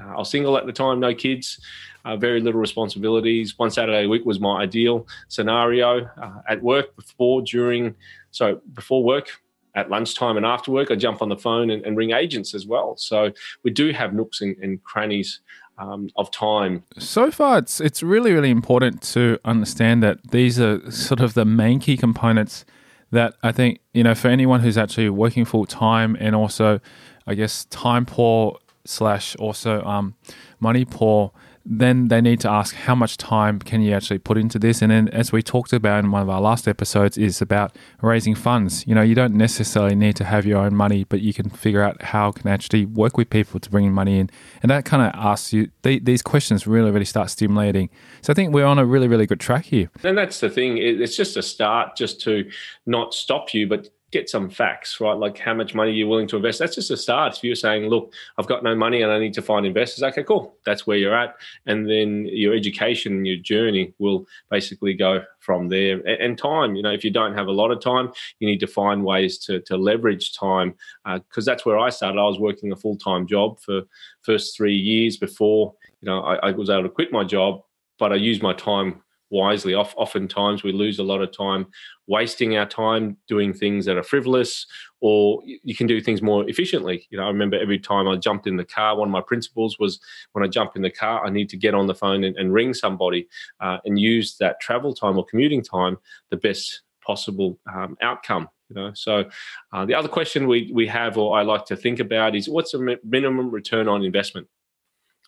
Uh, 0.00 0.14
I 0.14 0.18
was 0.18 0.30
single 0.30 0.56
at 0.56 0.66
the 0.66 0.72
time, 0.72 1.00
no 1.00 1.14
kids, 1.16 1.60
uh, 2.04 2.16
very 2.16 2.40
little 2.40 2.60
responsibilities. 2.60 3.58
One 3.58 3.72
Saturday 3.72 4.04
a 4.04 4.08
week 4.08 4.24
was 4.24 4.38
my 4.38 4.62
ideal 4.62 5.04
scenario. 5.26 6.08
Uh, 6.22 6.42
at 6.48 6.62
work, 6.62 6.94
before, 6.94 7.42
during, 7.42 7.96
so 8.30 8.60
before 8.72 9.02
work, 9.02 9.30
at 9.74 9.90
lunchtime 9.90 10.36
and 10.36 10.44
after 10.44 10.70
work, 10.70 10.90
I 10.90 10.96
jump 10.96 11.22
on 11.22 11.28
the 11.28 11.36
phone 11.36 11.70
and, 11.70 11.84
and 11.84 11.96
ring 11.96 12.12
agents 12.12 12.54
as 12.54 12.66
well. 12.66 12.96
So 12.96 13.32
we 13.62 13.70
do 13.70 13.92
have 13.92 14.12
nooks 14.14 14.40
and, 14.40 14.56
and 14.58 14.82
crannies 14.82 15.40
um, 15.78 16.10
of 16.16 16.30
time. 16.30 16.84
So 16.98 17.30
far, 17.30 17.58
it's 17.58 17.80
it's 17.80 18.02
really 18.02 18.32
really 18.32 18.50
important 18.50 19.02
to 19.14 19.38
understand 19.44 20.02
that 20.02 20.30
these 20.30 20.60
are 20.60 20.90
sort 20.90 21.20
of 21.20 21.34
the 21.34 21.44
main 21.44 21.80
key 21.80 21.96
components 21.96 22.64
that 23.10 23.34
I 23.42 23.52
think 23.52 23.80
you 23.94 24.04
know 24.04 24.14
for 24.14 24.28
anyone 24.28 24.60
who's 24.60 24.78
actually 24.78 25.08
working 25.08 25.44
full 25.44 25.66
time 25.66 26.16
and 26.20 26.34
also, 26.34 26.80
I 27.26 27.34
guess, 27.34 27.64
time 27.66 28.06
poor 28.06 28.58
slash 28.84 29.36
also 29.36 29.82
um, 29.84 30.14
money 30.58 30.84
poor 30.84 31.32
then 31.64 32.08
they 32.08 32.20
need 32.20 32.40
to 32.40 32.50
ask 32.50 32.74
how 32.74 32.94
much 32.94 33.16
time 33.16 33.58
can 33.58 33.82
you 33.82 33.92
actually 33.92 34.18
put 34.18 34.38
into 34.38 34.58
this? 34.58 34.80
And 34.80 34.90
then 34.90 35.08
as 35.08 35.30
we 35.30 35.42
talked 35.42 35.72
about 35.72 36.04
in 36.04 36.10
one 36.10 36.22
of 36.22 36.30
our 36.30 36.40
last 36.40 36.66
episodes 36.66 37.18
is 37.18 37.42
about 37.42 37.76
raising 38.00 38.34
funds. 38.34 38.86
You 38.86 38.94
know 38.94 39.02
you 39.02 39.14
don't 39.14 39.34
necessarily 39.34 39.94
need 39.94 40.16
to 40.16 40.24
have 40.24 40.46
your 40.46 40.58
own 40.58 40.74
money 40.74 41.04
but 41.04 41.20
you 41.20 41.34
can 41.34 41.50
figure 41.50 41.82
out 41.82 42.02
how 42.02 42.32
can 42.32 42.48
actually 42.48 42.86
work 42.86 43.16
with 43.16 43.30
people 43.30 43.60
to 43.60 43.70
bring 43.70 43.84
in 43.84 43.92
money 43.92 44.18
in. 44.18 44.30
And 44.62 44.70
that 44.70 44.84
kind 44.84 45.02
of 45.02 45.12
asks 45.14 45.52
you 45.52 45.70
these 45.82 46.22
questions 46.22 46.66
really 46.66 46.90
really 46.90 47.04
start 47.04 47.30
stimulating. 47.30 47.90
So 48.22 48.32
i 48.32 48.34
think 48.34 48.54
we're 48.54 48.66
on 48.66 48.78
a 48.78 48.86
really 48.86 49.08
really 49.08 49.26
good 49.26 49.40
track 49.40 49.66
here. 49.66 49.90
And 50.02 50.16
that's 50.16 50.40
the 50.40 50.48
thing 50.48 50.78
it's 50.78 51.16
just 51.16 51.36
a 51.36 51.42
start 51.42 51.96
just 51.96 52.20
to 52.22 52.50
not 52.86 53.12
stop 53.14 53.52
you 53.52 53.68
but 53.68 53.88
get 54.10 54.28
some 54.28 54.50
facts, 54.50 55.00
right? 55.00 55.16
Like 55.16 55.38
how 55.38 55.54
much 55.54 55.74
money 55.74 55.92
you're 55.92 56.08
willing 56.08 56.26
to 56.28 56.36
invest. 56.36 56.58
That's 56.58 56.74
just 56.74 56.90
a 56.90 56.96
start. 56.96 57.36
If 57.36 57.44
you're 57.44 57.54
saying, 57.54 57.88
look, 57.88 58.12
I've 58.38 58.46
got 58.46 58.62
no 58.62 58.74
money 58.74 59.02
and 59.02 59.12
I 59.12 59.18
need 59.18 59.34
to 59.34 59.42
find 59.42 59.64
investors, 59.64 60.02
okay, 60.02 60.24
cool. 60.24 60.56
That's 60.64 60.86
where 60.86 60.96
you're 60.96 61.14
at. 61.14 61.36
And 61.66 61.88
then 61.88 62.26
your 62.26 62.54
education 62.54 63.12
and 63.12 63.26
your 63.26 63.36
journey 63.36 63.94
will 63.98 64.26
basically 64.50 64.94
go 64.94 65.22
from 65.38 65.68
there. 65.68 66.00
And, 66.06 66.36
time, 66.36 66.74
you 66.74 66.82
know, 66.82 66.92
if 66.92 67.04
you 67.04 67.10
don't 67.10 67.34
have 67.34 67.46
a 67.46 67.52
lot 67.52 67.70
of 67.70 67.80
time, 67.80 68.10
you 68.38 68.48
need 68.48 68.60
to 68.60 68.66
find 68.66 69.04
ways 69.04 69.38
to, 69.38 69.60
to 69.60 69.76
leverage 69.76 70.34
time 70.34 70.74
because 71.04 71.46
uh, 71.46 71.52
that's 71.52 71.64
where 71.64 71.78
I 71.78 71.90
started. 71.90 72.18
I 72.18 72.24
was 72.24 72.38
working 72.38 72.72
a 72.72 72.76
full 72.76 72.96
time 72.96 73.26
job 73.26 73.60
for 73.60 73.82
first 74.22 74.56
three 74.56 74.76
years 74.76 75.16
before, 75.16 75.74
you 76.00 76.06
know, 76.06 76.20
I, 76.20 76.48
I 76.48 76.50
was 76.52 76.70
able 76.70 76.84
to 76.84 76.88
quit 76.88 77.12
my 77.12 77.24
job, 77.24 77.62
but 77.98 78.12
I 78.12 78.16
used 78.16 78.42
my 78.42 78.54
time 78.54 79.02
wisely. 79.30 79.74
Oftentimes, 79.74 80.62
we 80.62 80.72
lose 80.72 80.98
a 80.98 81.04
lot 81.04 81.22
of 81.22 81.36
time 81.36 81.66
wasting 82.06 82.56
our 82.56 82.66
time 82.66 83.16
doing 83.28 83.52
things 83.52 83.86
that 83.86 83.96
are 83.96 84.02
frivolous, 84.02 84.66
or 85.00 85.40
you 85.44 85.74
can 85.74 85.86
do 85.86 86.00
things 86.00 86.20
more 86.20 86.48
efficiently. 86.48 87.06
You 87.10 87.18
know, 87.18 87.24
I 87.24 87.28
remember 87.28 87.58
every 87.58 87.78
time 87.78 88.08
I 88.08 88.16
jumped 88.16 88.46
in 88.46 88.56
the 88.56 88.64
car, 88.64 88.96
one 88.96 89.08
of 89.08 89.12
my 89.12 89.20
principles 89.20 89.78
was 89.78 90.00
when 90.32 90.44
I 90.44 90.48
jump 90.48 90.76
in 90.76 90.82
the 90.82 90.90
car, 90.90 91.24
I 91.24 91.30
need 91.30 91.48
to 91.50 91.56
get 91.56 91.74
on 91.74 91.86
the 91.86 91.94
phone 91.94 92.24
and, 92.24 92.36
and 92.36 92.52
ring 92.52 92.74
somebody 92.74 93.28
uh, 93.60 93.78
and 93.84 93.98
use 93.98 94.36
that 94.38 94.60
travel 94.60 94.94
time 94.94 95.16
or 95.16 95.24
commuting 95.24 95.62
time 95.62 95.96
the 96.30 96.36
best 96.36 96.82
possible 97.06 97.58
um, 97.72 97.96
outcome. 98.02 98.48
You 98.68 98.76
know, 98.76 98.92
so 98.94 99.24
uh, 99.72 99.84
the 99.84 99.94
other 99.94 100.08
question 100.08 100.46
we 100.46 100.70
we 100.72 100.86
have, 100.86 101.18
or 101.18 101.36
I 101.36 101.42
like 101.42 101.64
to 101.66 101.76
think 101.76 101.98
about, 101.98 102.36
is 102.36 102.48
what's 102.48 102.70
the 102.70 102.98
minimum 103.04 103.50
return 103.50 103.88
on 103.88 104.04
investment? 104.04 104.46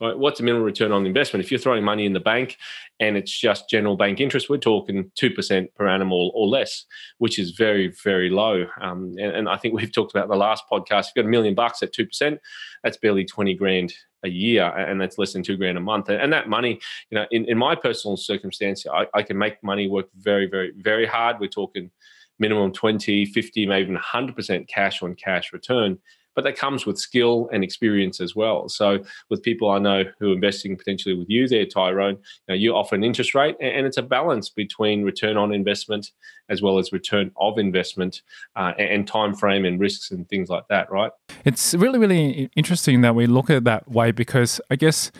Right? 0.00 0.18
What's 0.18 0.38
the 0.38 0.44
minimum 0.44 0.64
return 0.64 0.90
on 0.90 1.06
investment? 1.06 1.44
If 1.44 1.50
you're 1.50 1.60
throwing 1.60 1.84
money 1.84 2.06
in 2.06 2.12
the 2.12 2.20
bank 2.20 2.56
and 2.98 3.16
it's 3.16 3.30
just 3.30 3.68
general 3.68 3.96
bank 3.96 4.20
interest, 4.20 4.48
we're 4.48 4.56
talking 4.56 5.10
2% 5.20 5.74
per 5.74 5.88
annum 5.88 6.12
or, 6.12 6.32
or 6.34 6.48
less, 6.48 6.86
which 7.18 7.38
is 7.38 7.52
very, 7.52 7.94
very 8.02 8.30
low. 8.30 8.66
Um, 8.80 9.14
and, 9.18 9.36
and, 9.36 9.48
I 9.48 9.56
think 9.56 9.74
we've 9.74 9.92
talked 9.92 10.14
about 10.14 10.28
the 10.28 10.36
last 10.36 10.64
podcast. 10.70 11.00
If 11.00 11.12
you've 11.14 11.24
got 11.24 11.28
a 11.28 11.30
million 11.30 11.54
bucks 11.54 11.82
at 11.82 11.92
2%, 11.92 12.38
that's 12.82 12.96
barely 12.96 13.24
20 13.24 13.54
grand 13.54 13.92
a 14.24 14.28
year 14.28 14.64
and 14.64 15.00
that's 15.00 15.18
less 15.18 15.32
than 15.32 15.42
two 15.42 15.56
grand 15.56 15.76
a 15.76 15.80
month. 15.80 16.08
And 16.08 16.32
that 16.32 16.48
money, 16.48 16.80
you 17.10 17.18
know, 17.18 17.26
in, 17.30 17.44
in 17.46 17.58
my 17.58 17.74
personal 17.74 18.16
circumstance, 18.16 18.86
I, 18.86 19.06
I 19.14 19.22
can 19.22 19.36
make 19.36 19.62
money 19.62 19.88
work 19.88 20.06
very, 20.16 20.46
very, 20.46 20.72
very 20.76 21.06
hard. 21.06 21.40
We're 21.40 21.48
talking 21.48 21.90
minimum 22.38 22.72
20, 22.72 23.26
50, 23.26 23.66
maybe 23.66 23.90
even 23.90 24.00
100% 24.00 24.68
cash 24.68 25.02
on 25.02 25.14
cash 25.14 25.52
return 25.52 25.98
but 26.34 26.44
that 26.44 26.56
comes 26.56 26.86
with 26.86 26.98
skill 26.98 27.48
and 27.52 27.62
experience 27.62 28.20
as 28.20 28.34
well. 28.34 28.68
So 28.68 29.04
with 29.30 29.42
people 29.42 29.70
I 29.70 29.78
know 29.78 30.04
who 30.18 30.30
are 30.30 30.34
investing 30.34 30.76
potentially 30.76 31.14
with 31.14 31.28
you 31.28 31.48
there, 31.48 31.66
Tyrone, 31.66 32.14
you, 32.14 32.18
know, 32.48 32.54
you 32.54 32.74
offer 32.74 32.94
an 32.94 33.04
interest 33.04 33.34
rate, 33.34 33.56
and 33.60 33.86
it's 33.86 33.96
a 33.98 34.02
balance 34.02 34.48
between 34.48 35.02
return 35.02 35.36
on 35.36 35.52
investment 35.52 36.10
as 36.48 36.60
well 36.60 36.78
as 36.78 36.92
return 36.92 37.30
of 37.36 37.58
investment 37.58 38.22
uh, 38.56 38.72
and 38.78 39.06
time 39.06 39.34
frame 39.34 39.64
and 39.64 39.80
risks 39.80 40.10
and 40.10 40.28
things 40.28 40.48
like 40.48 40.66
that. 40.68 40.90
Right? 40.90 41.12
It's 41.44 41.74
really 41.74 41.98
really 41.98 42.50
interesting 42.56 43.00
that 43.02 43.14
we 43.14 43.26
look 43.26 43.50
at 43.50 43.58
it 43.58 43.64
that 43.64 43.90
way 43.90 44.12
because 44.12 44.60
I 44.70 44.76
guess 44.76 45.10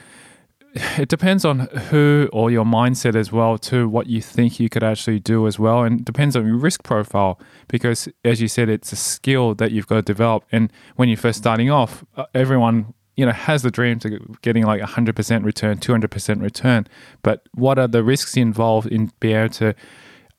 it 0.74 1.08
depends 1.08 1.44
on 1.44 1.60
who 1.90 2.28
or 2.32 2.50
your 2.50 2.64
mindset 2.64 3.14
as 3.14 3.30
well 3.30 3.58
to 3.58 3.88
what 3.88 4.06
you 4.06 4.22
think 4.22 4.58
you 4.58 4.68
could 4.68 4.82
actually 4.82 5.18
do 5.18 5.46
as 5.46 5.58
well 5.58 5.82
and 5.82 6.04
depends 6.04 6.34
on 6.34 6.46
your 6.46 6.56
risk 6.56 6.82
profile 6.82 7.38
because 7.68 8.08
as 8.24 8.40
you 8.40 8.48
said 8.48 8.68
it's 8.68 8.92
a 8.92 8.96
skill 8.96 9.54
that 9.54 9.70
you've 9.70 9.86
got 9.86 9.96
to 9.96 10.02
develop 10.02 10.44
and 10.50 10.72
when 10.96 11.08
you're 11.08 11.18
first 11.18 11.38
starting 11.38 11.70
off 11.70 12.04
uh, 12.16 12.24
everyone 12.34 12.94
you 13.16 13.26
know 13.26 13.32
has 13.32 13.62
the 13.62 13.70
dream 13.70 13.98
to 13.98 14.18
getting 14.40 14.64
like 14.64 14.80
100% 14.80 15.44
return 15.44 15.76
200% 15.78 16.42
return 16.42 16.86
but 17.22 17.46
what 17.54 17.78
are 17.78 17.88
the 17.88 18.02
risks 18.02 18.36
involved 18.36 18.86
in 18.88 19.12
being 19.20 19.36
able 19.36 19.52
to 19.52 19.74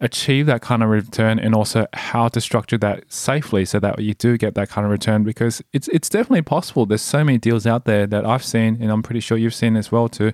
achieve 0.04 0.46
that 0.46 0.62
kind 0.62 0.84
of 0.84 0.90
return 0.90 1.40
and 1.40 1.56
also 1.56 1.88
how 1.94 2.28
to 2.28 2.42
structure 2.42 2.78
that 2.78 3.06
safely 3.12 3.64
so 3.64 3.80
that 3.80 3.98
you 4.00 4.14
do 4.14 4.38
get 4.38 4.54
that 4.54 4.70
kind 4.70 4.84
of 4.86 4.92
return 4.92 5.24
because 5.24 5.62
it's 5.72 5.88
it's 5.88 6.10
definitely 6.10 6.42
possible 6.42 6.86
there's 6.86 7.02
so 7.02 7.24
many 7.24 7.38
deals 7.38 7.66
out 7.66 7.86
there 7.86 8.06
that 8.06 8.26
I've 8.26 8.44
seen 8.44 8.78
and 8.82 8.92
I'm 8.92 9.02
pretty 9.02 9.22
sure 9.22 9.38
you've 9.38 9.56
seen 9.56 9.78
as 9.78 9.92
well 9.94 10.10
too 10.10 10.34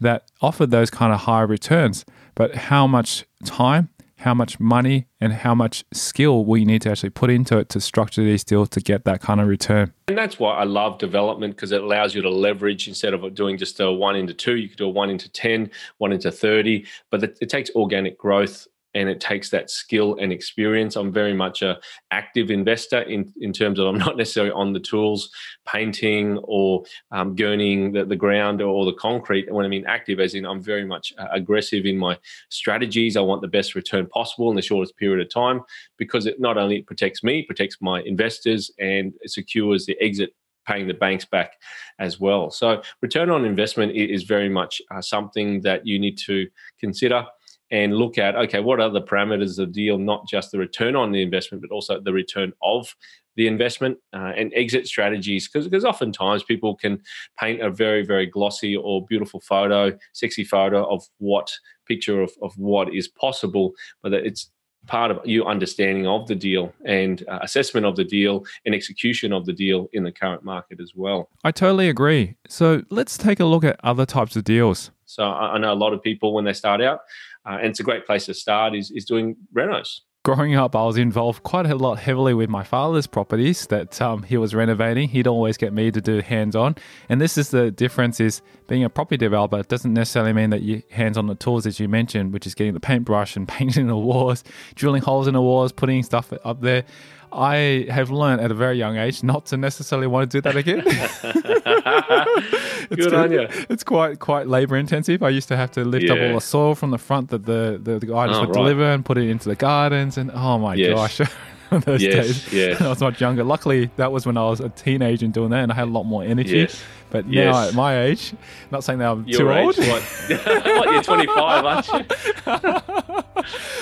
that 0.00 0.24
offer 0.40 0.64
those 0.64 0.88
kind 0.88 1.12
of 1.12 1.20
high 1.20 1.42
returns 1.42 2.06
but 2.34 2.54
how 2.54 2.86
much 2.86 3.26
time 3.44 3.90
how 4.20 4.34
much 4.34 4.60
money 4.60 5.06
and 5.20 5.32
how 5.32 5.54
much 5.54 5.82
skill 5.92 6.44
will 6.44 6.58
you 6.58 6.66
need 6.66 6.82
to 6.82 6.90
actually 6.90 7.10
put 7.10 7.30
into 7.30 7.58
it 7.58 7.68
to 7.70 7.80
structure 7.80 8.22
these 8.22 8.44
deals 8.44 8.68
to 8.68 8.80
get 8.80 9.04
that 9.04 9.20
kind 9.20 9.40
of 9.40 9.48
return. 9.48 9.92
And 10.08 10.18
that's 10.18 10.38
why 10.38 10.54
I 10.56 10.64
love 10.64 10.98
development 10.98 11.56
because 11.56 11.72
it 11.72 11.82
allows 11.82 12.14
you 12.14 12.20
to 12.22 12.28
leverage 12.28 12.86
instead 12.86 13.14
of 13.14 13.34
doing 13.34 13.56
just 13.56 13.80
a 13.80 13.90
one 13.90 14.16
into 14.16 14.34
two, 14.34 14.56
you 14.56 14.68
could 14.68 14.76
do 14.76 14.86
a 14.86 14.90
one 14.90 15.08
into 15.08 15.30
10, 15.30 15.70
one 15.98 16.12
into 16.12 16.30
30. 16.30 16.84
But 17.10 17.22
it 17.40 17.48
takes 17.48 17.70
organic 17.74 18.18
growth 18.18 18.66
and 18.94 19.08
it 19.08 19.20
takes 19.20 19.50
that 19.50 19.70
skill 19.70 20.16
and 20.20 20.32
experience. 20.32 20.96
I'm 20.96 21.12
very 21.12 21.34
much 21.34 21.62
a 21.62 21.78
active 22.10 22.50
investor 22.50 23.02
in, 23.02 23.32
in 23.40 23.52
terms 23.52 23.78
of 23.78 23.86
I'm 23.86 23.98
not 23.98 24.16
necessarily 24.16 24.52
on 24.52 24.72
the 24.72 24.80
tools, 24.80 25.30
painting 25.66 26.38
or 26.42 26.84
um, 27.12 27.36
gurning 27.36 27.92
the, 27.92 28.04
the 28.04 28.16
ground 28.16 28.60
or 28.62 28.84
the 28.84 28.92
concrete. 28.94 29.46
And 29.46 29.56
when 29.56 29.66
I 29.66 29.68
mean 29.68 29.86
active, 29.86 30.20
as 30.20 30.34
in 30.34 30.44
I'm 30.44 30.62
very 30.62 30.84
much 30.84 31.12
uh, 31.18 31.28
aggressive 31.32 31.86
in 31.86 31.96
my 31.96 32.18
strategies. 32.48 33.16
I 33.16 33.20
want 33.20 33.42
the 33.42 33.48
best 33.48 33.74
return 33.74 34.06
possible 34.06 34.50
in 34.50 34.56
the 34.56 34.62
shortest 34.62 34.96
period 34.96 35.24
of 35.24 35.32
time 35.32 35.62
because 35.96 36.26
it 36.26 36.40
not 36.40 36.58
only 36.58 36.82
protects 36.82 37.22
me, 37.22 37.42
protects 37.42 37.76
my 37.80 38.02
investors 38.02 38.70
and 38.78 39.12
secures 39.26 39.86
the 39.86 39.96
exit 40.00 40.34
paying 40.66 40.86
the 40.86 40.94
banks 40.94 41.24
back 41.24 41.54
as 41.98 42.20
well. 42.20 42.50
So 42.50 42.82
return 43.00 43.30
on 43.30 43.44
investment 43.44 43.92
is 43.96 44.24
very 44.24 44.48
much 44.48 44.80
uh, 44.90 45.00
something 45.00 45.62
that 45.62 45.86
you 45.86 45.98
need 45.98 46.18
to 46.26 46.48
consider 46.78 47.26
and 47.70 47.94
look 47.94 48.18
at 48.18 48.34
okay 48.36 48.60
what 48.60 48.80
are 48.80 48.90
the 48.90 49.02
parameters 49.02 49.58
of 49.58 49.66
the 49.66 49.66
deal 49.66 49.98
not 49.98 50.26
just 50.28 50.50
the 50.50 50.58
return 50.58 50.96
on 50.96 51.12
the 51.12 51.22
investment 51.22 51.62
but 51.62 51.72
also 51.74 52.00
the 52.00 52.12
return 52.12 52.52
of 52.62 52.94
the 53.36 53.46
investment 53.46 53.96
uh, 54.12 54.32
and 54.36 54.52
exit 54.54 54.86
strategies 54.86 55.48
because 55.48 55.66
because 55.66 55.84
oftentimes 55.84 56.42
people 56.42 56.74
can 56.74 57.00
paint 57.38 57.60
a 57.62 57.70
very 57.70 58.04
very 58.04 58.26
glossy 58.26 58.76
or 58.76 59.04
beautiful 59.06 59.40
photo 59.40 59.96
sexy 60.12 60.44
photo 60.44 60.84
of 60.92 61.04
what 61.18 61.52
picture 61.86 62.20
of, 62.22 62.32
of 62.42 62.56
what 62.56 62.92
is 62.94 63.08
possible 63.08 63.72
but 64.02 64.12
it's 64.12 64.50
part 64.86 65.10
of 65.10 65.24
your 65.24 65.46
understanding 65.46 66.06
of 66.06 66.26
the 66.26 66.34
deal 66.34 66.72
and 66.84 67.24
uh, 67.28 67.38
assessment 67.42 67.86
of 67.86 67.96
the 67.96 68.04
deal 68.04 68.44
and 68.64 68.74
execution 68.74 69.32
of 69.32 69.44
the 69.46 69.52
deal 69.52 69.88
in 69.92 70.02
the 70.02 70.12
current 70.12 70.42
market 70.42 70.80
as 70.80 70.92
well. 70.94 71.28
I 71.44 71.52
totally 71.52 71.88
agree. 71.88 72.36
So 72.48 72.82
let's 72.90 73.18
take 73.18 73.40
a 73.40 73.44
look 73.44 73.64
at 73.64 73.78
other 73.84 74.06
types 74.06 74.36
of 74.36 74.44
deals. 74.44 74.90
So 75.04 75.24
I, 75.24 75.54
I 75.54 75.58
know 75.58 75.72
a 75.72 75.74
lot 75.74 75.92
of 75.92 76.02
people 76.02 76.32
when 76.32 76.44
they 76.44 76.52
start 76.52 76.80
out, 76.80 77.00
uh, 77.46 77.58
and 77.58 77.66
it's 77.66 77.80
a 77.80 77.84
great 77.84 78.06
place 78.06 78.26
to 78.26 78.34
start 78.34 78.74
is, 78.74 78.90
is 78.90 79.04
doing 79.04 79.36
renos 79.54 80.00
growing 80.22 80.54
up, 80.54 80.76
I 80.76 80.84
was 80.84 80.96
involved 80.96 81.42
quite 81.42 81.66
a 81.66 81.74
lot 81.74 81.98
heavily 81.98 82.34
with 82.34 82.50
my 82.50 82.62
father's 82.62 83.06
properties 83.06 83.66
that 83.66 84.00
um, 84.00 84.22
he 84.22 84.36
was 84.36 84.54
renovating. 84.54 85.08
He'd 85.08 85.26
always 85.26 85.56
get 85.56 85.72
me 85.72 85.90
to 85.90 86.00
do 86.00 86.20
hands-on, 86.20 86.76
and 87.08 87.20
this 87.20 87.38
is 87.38 87.50
the 87.50 87.70
difference: 87.70 88.20
is 88.20 88.42
being 88.68 88.84
a 88.84 88.90
property 88.90 89.16
developer 89.16 89.62
doesn't 89.62 89.92
necessarily 89.92 90.32
mean 90.32 90.50
that 90.50 90.62
you 90.62 90.82
hands-on 90.90 91.26
the 91.26 91.34
tools 91.34 91.66
as 91.66 91.80
you 91.80 91.88
mentioned, 91.88 92.32
which 92.32 92.46
is 92.46 92.54
getting 92.54 92.74
the 92.74 92.80
paintbrush 92.80 93.36
and 93.36 93.48
painting 93.58 93.86
the 93.86 93.96
walls, 93.96 94.44
drilling 94.74 95.02
holes 95.02 95.26
in 95.26 95.34
the 95.34 95.42
walls, 95.42 95.72
putting 95.72 96.02
stuff 96.02 96.32
up 96.44 96.60
there. 96.60 96.84
I 97.32 97.86
have 97.90 98.10
learned 98.10 98.40
at 98.40 98.50
a 98.50 98.54
very 98.54 98.76
young 98.76 98.96
age 98.96 99.22
not 99.22 99.46
to 99.46 99.56
necessarily 99.56 100.06
want 100.06 100.30
to 100.30 100.38
do 100.38 100.42
that 100.42 100.56
again. 100.56 100.80
Good 102.96 103.14
on 103.14 103.32
you. 103.32 103.46
It's 103.68 103.84
quite 103.84 104.18
quite 104.18 104.48
labor 104.48 104.76
intensive. 104.76 105.22
I 105.22 105.28
used 105.28 105.48
to 105.48 105.56
have 105.56 105.70
to 105.72 105.84
lift 105.84 106.06
yeah. 106.06 106.14
up 106.14 106.20
all 106.20 106.34
the 106.34 106.40
soil 106.40 106.74
from 106.74 106.90
the 106.90 106.98
front 106.98 107.30
that 107.30 107.46
the 107.46 107.80
the, 107.82 107.98
the 107.98 108.06
guys 108.06 108.30
oh, 108.32 108.40
would 108.40 108.48
right. 108.48 108.54
deliver 108.54 108.84
and 108.84 109.04
put 109.04 109.18
it 109.18 109.28
into 109.28 109.48
the 109.48 109.56
gardens, 109.56 110.18
and 110.18 110.30
oh 110.32 110.58
my 110.58 110.74
yes. 110.74 111.18
gosh. 111.18 111.30
those 111.84 112.02
yes, 112.02 112.26
days. 112.26 112.52
Yes. 112.52 112.80
I 112.80 112.88
was 112.88 113.00
much 113.00 113.20
younger. 113.20 113.44
Luckily, 113.44 113.90
that 113.94 114.10
was 114.10 114.26
when 114.26 114.36
I 114.36 114.42
was 114.42 114.58
a 114.58 114.70
teenager 114.70 115.24
and 115.24 115.32
doing 115.32 115.50
that, 115.50 115.62
and 115.62 115.70
I 115.70 115.76
had 115.76 115.86
a 115.86 115.90
lot 115.90 116.02
more 116.02 116.24
energy. 116.24 116.58
Yes. 116.58 116.82
But 117.10 117.28
yes. 117.28 117.52
now 117.52 117.68
at 117.68 117.74
my 117.74 118.02
age, 118.02 118.32
not 118.70 118.84
saying 118.84 119.00
that 119.00 119.10
I'm 119.10 119.26
Your 119.26 119.40
too 119.40 119.50
age, 119.50 119.78
old. 119.78 119.88
What? 119.88 120.02
what? 120.64 120.92
You're 120.92 121.02
25, 121.02 121.64
aren't 121.64 121.88
you? 121.88 123.20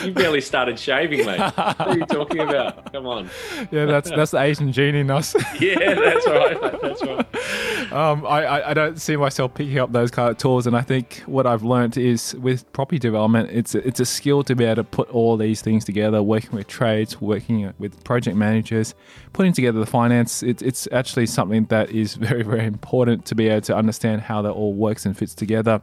you 0.05 0.13
barely 0.13 0.41
started 0.41 0.79
shaving, 0.79 1.27
mate. 1.27 1.39
What 1.39 1.81
are 1.81 1.99
you 1.99 2.07
talking 2.07 2.41
about? 2.41 2.93
Come 2.93 3.07
on. 3.07 3.31
Yeah, 3.71 3.87
that's 3.87 4.11
that's 4.11 4.31
the 4.31 4.41
Asian 4.41 4.73
gene 4.73 4.95
in 4.95 5.11
us. 5.11 5.35
yeah, 5.61 5.95
that's 5.95 6.27
right. 6.27 6.81
That's 6.83 7.03
right. 7.03 7.93
Um, 7.93 8.27
I, 8.27 8.71
I 8.71 8.75
don't 8.75 9.01
see 9.01 9.17
myself 9.17 9.55
picking 9.55 9.79
up 9.79 9.93
those 9.93 10.11
kind 10.11 10.31
of 10.31 10.39
tools, 10.39 10.67
and 10.67 10.77
I 10.77 10.83
think 10.83 11.23
what 11.27 11.47
I've 11.47 11.63
learned 11.63 11.97
is 11.97 12.35
with 12.37 12.71
property 12.73 12.99
development, 12.99 13.51
it's 13.51 13.75
a, 13.75 13.87
it's 13.87 14.01
a 14.01 14.07
skill 14.07 14.43
to 14.45 14.55
be 14.55 14.65
able 14.65 14.77
to 14.77 14.85
put 14.85 15.11
all 15.11 15.37
these 15.37 15.63
things 15.63 15.85
together, 15.85 16.23
working 16.23 16.53
with 16.53 16.67
trades, 16.67 17.21
working 17.21 17.73
with 17.79 18.03
project 18.05 18.37
managers, 18.37 18.95
putting 19.33 19.53
together 19.53 19.79
the 19.79 19.87
finance. 19.87 20.43
It's 20.43 20.63
it's 20.63 20.89
actually 20.93 21.27
something 21.27 21.65
that 21.67 21.91
is 21.91 22.15
very 22.15 22.43
very 22.43 22.65
important 22.65 23.18
to 23.25 23.35
be 23.35 23.49
able 23.49 23.63
to 23.63 23.77
understand 23.77 24.23
how 24.23 24.43
that 24.43 24.51
all 24.51 24.73
works 24.73 25.07
and 25.07 25.17
fits 25.17 25.35
together. 25.35 25.83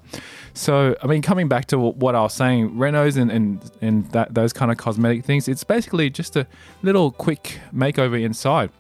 So, 0.54 0.96
I 1.02 1.08
mean, 1.08 1.22
coming 1.22 1.48
back 1.48 1.66
to 1.68 1.80
what 1.80 2.16
I 2.16 2.22
was 2.22 2.34
saying, 2.34 2.72
renos 2.72 3.18
and, 3.18 3.32
and, 3.32 3.72
and 3.82 4.12
that, 4.12 4.34
those 4.34 4.54
kind 4.54 4.72
of 4.72 4.78
cosmetic 4.78 5.26
things, 5.26 5.48
it's 5.48 5.64
basically 5.64 6.10
just 6.10 6.36
a 6.36 6.48
little 6.84 7.12
quick 7.12 7.60
makeover 7.74 8.22
inside 8.22 8.72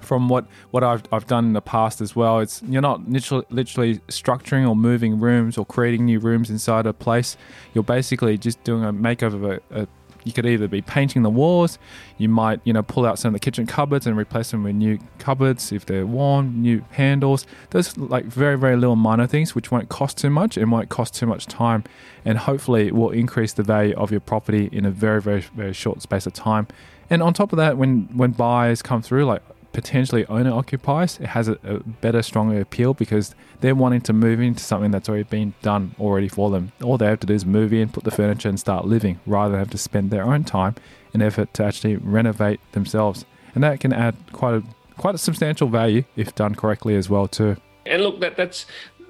from 0.00 0.28
what 0.28 0.46
what 0.70 0.84
I've, 0.84 1.02
I've 1.12 1.26
done 1.26 1.46
in 1.46 1.52
the 1.52 1.60
past 1.60 2.00
as 2.00 2.14
well. 2.14 2.38
It's 2.40 2.62
you're 2.68 2.82
not 2.82 3.08
literally, 3.08 3.44
literally 3.50 3.98
structuring 4.08 4.68
or 4.68 4.76
moving 4.76 5.18
rooms 5.18 5.58
or 5.58 5.66
creating 5.66 6.04
new 6.04 6.20
rooms 6.20 6.50
inside 6.50 6.86
a 6.86 6.92
place. 6.92 7.36
You're 7.74 7.84
basically 7.84 8.38
just 8.38 8.62
doing 8.64 8.84
a 8.84 8.92
makeover 8.92 9.34
of 9.34 9.44
a, 9.44 9.82
a 9.82 9.88
You 10.24 10.32
could 10.32 10.46
either 10.46 10.68
be 10.68 10.82
painting 10.82 11.22
the 11.22 11.30
walls, 11.30 11.78
you 12.18 12.28
might, 12.28 12.60
you 12.64 12.72
know, 12.72 12.82
pull 12.82 13.06
out 13.06 13.18
some 13.18 13.30
of 13.30 13.40
the 13.40 13.44
kitchen 13.44 13.66
cupboards 13.66 14.06
and 14.06 14.16
replace 14.16 14.50
them 14.50 14.64
with 14.64 14.74
new 14.74 14.98
cupboards 15.18 15.72
if 15.72 15.86
they're 15.86 16.06
worn, 16.06 16.62
new 16.62 16.84
handles. 16.90 17.46
Those 17.70 17.96
like 17.96 18.24
very, 18.24 18.58
very 18.58 18.76
little 18.76 18.96
minor 18.96 19.26
things 19.26 19.54
which 19.54 19.70
won't 19.70 19.88
cost 19.88 20.18
too 20.18 20.30
much 20.30 20.56
and 20.56 20.70
won't 20.70 20.88
cost 20.88 21.14
too 21.14 21.26
much 21.26 21.46
time 21.46 21.84
and 22.24 22.38
hopefully 22.38 22.88
it 22.88 22.94
will 22.94 23.10
increase 23.10 23.52
the 23.52 23.62
value 23.62 23.94
of 23.96 24.10
your 24.10 24.20
property 24.20 24.68
in 24.72 24.84
a 24.84 24.90
very, 24.90 25.20
very, 25.20 25.40
very 25.40 25.72
short 25.72 26.02
space 26.02 26.26
of 26.26 26.32
time. 26.32 26.66
And 27.10 27.22
on 27.22 27.32
top 27.32 27.52
of 27.52 27.56
that, 27.56 27.78
when 27.78 28.08
when 28.14 28.32
buyers 28.32 28.82
come 28.82 29.00
through, 29.00 29.24
like 29.24 29.42
potentially 29.72 30.26
owner 30.26 30.52
occupiers, 30.52 31.18
it 31.20 31.28
has 31.28 31.48
a, 31.48 31.58
a, 31.64 31.78
better, 31.80 32.22
stronger 32.22 32.60
appeal 32.60 32.94
because 32.94 33.34
they're 33.60 33.74
wanting 33.74 34.00
to 34.02 34.12
move 34.12 34.40
into 34.40 34.62
something 34.62 34.90
that's 34.90 35.08
already 35.08 35.24
been 35.24 35.54
done 35.62 35.94
already 36.00 36.28
for 36.28 36.50
them. 36.50 36.72
All 36.82 36.98
they 36.98 37.06
have 37.06 37.20
to 37.20 37.26
do 37.26 37.34
is 37.34 37.44
move 37.44 37.72
in, 37.72 37.88
put 37.88 38.04
the 38.04 38.10
furniture, 38.10 38.48
and 38.48 38.58
start 38.58 38.86
living, 38.86 39.20
rather 39.26 39.52
than 39.52 39.58
have 39.60 39.70
to 39.70 39.78
spend 39.78 40.10
their 40.10 40.24
own 40.24 40.44
time 40.44 40.74
and 41.12 41.22
effort 41.22 41.54
to 41.54 41.64
actually 41.64 41.96
renovate 41.96 42.60
themselves. 42.72 43.24
And 43.54 43.64
that 43.64 43.80
can 43.80 43.92
add 43.92 44.16
quite 44.32 44.54
a 44.54 44.62
quite 44.98 45.14
a 45.14 45.18
substantial 45.18 45.68
value 45.68 46.04
if 46.16 46.34
done 46.34 46.54
correctly 46.54 46.96
as 46.96 47.08
well 47.08 47.28
too. 47.28 47.56
And 47.86 48.02
look, 48.02 48.20
that 48.20 48.36
that's 48.36 48.66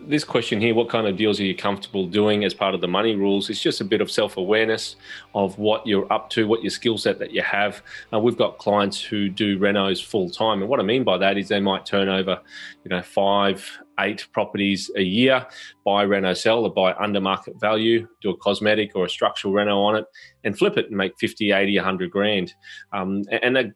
this 0.09 0.25
question 0.25 0.59
here 0.59 0.75
what 0.75 0.89
kind 0.89 1.07
of 1.07 1.17
deals 1.17 1.39
are 1.39 1.45
you 1.45 1.55
comfortable 1.55 2.07
doing 2.07 2.45
as 2.45 2.55
part 2.55 2.75
of 2.75 2.81
the 2.81 2.89
money 2.89 3.15
rules? 3.15 3.51
It's 3.51 3.61
just 3.61 3.83
a 3.83 3.85
bit 3.85 4.01
of 4.01 4.11
self-awareness 4.11 4.97
of 5.35 5.59
what 5.59 5.87
you're 5.87 6.11
up 6.11 6.31
to 6.31 6.49
what 6.49 6.63
your 6.63 6.71
skill 6.71 6.97
set 6.97 7.19
that 7.19 7.31
you 7.33 7.43
have. 7.43 7.83
Uh, 8.13 8.19
we've 8.19 8.37
got 8.37 8.57
clients 8.57 9.01
who 9.03 9.29
do 9.29 9.59
renos 9.59 10.03
full 10.03 10.31
time 10.31 10.61
and 10.61 10.69
what 10.69 10.81
i 10.81 10.83
mean 10.83 11.05
by 11.05 11.19
that 11.19 11.37
is 11.37 11.49
they 11.49 11.61
might 11.61 11.85
turn 11.85 12.09
over 12.09 12.41
you 12.85 12.89
know 12.89 13.03
five 13.03 13.71
eight 14.01 14.27
properties 14.33 14.91
a 14.97 15.03
year 15.03 15.47
buy 15.85 16.03
reno 16.03 16.33
sell 16.33 16.65
or 16.65 16.73
buy 16.73 16.95
under 16.95 17.21
market 17.21 17.59
value 17.61 18.07
do 18.23 18.31
a 18.31 18.37
cosmetic 18.39 18.93
or 18.95 19.05
a 19.05 19.11
structural 19.11 19.53
reno 19.53 19.79
on 19.81 19.97
it 19.97 20.05
and 20.45 20.57
flip 20.57 20.77
it 20.79 20.87
and 20.87 20.97
make 20.97 21.13
50 21.19 21.53
80 21.53 21.77
100 21.77 22.11
grand. 22.11 22.55
Um, 22.93 23.25
and 23.43 23.59
a 23.59 23.73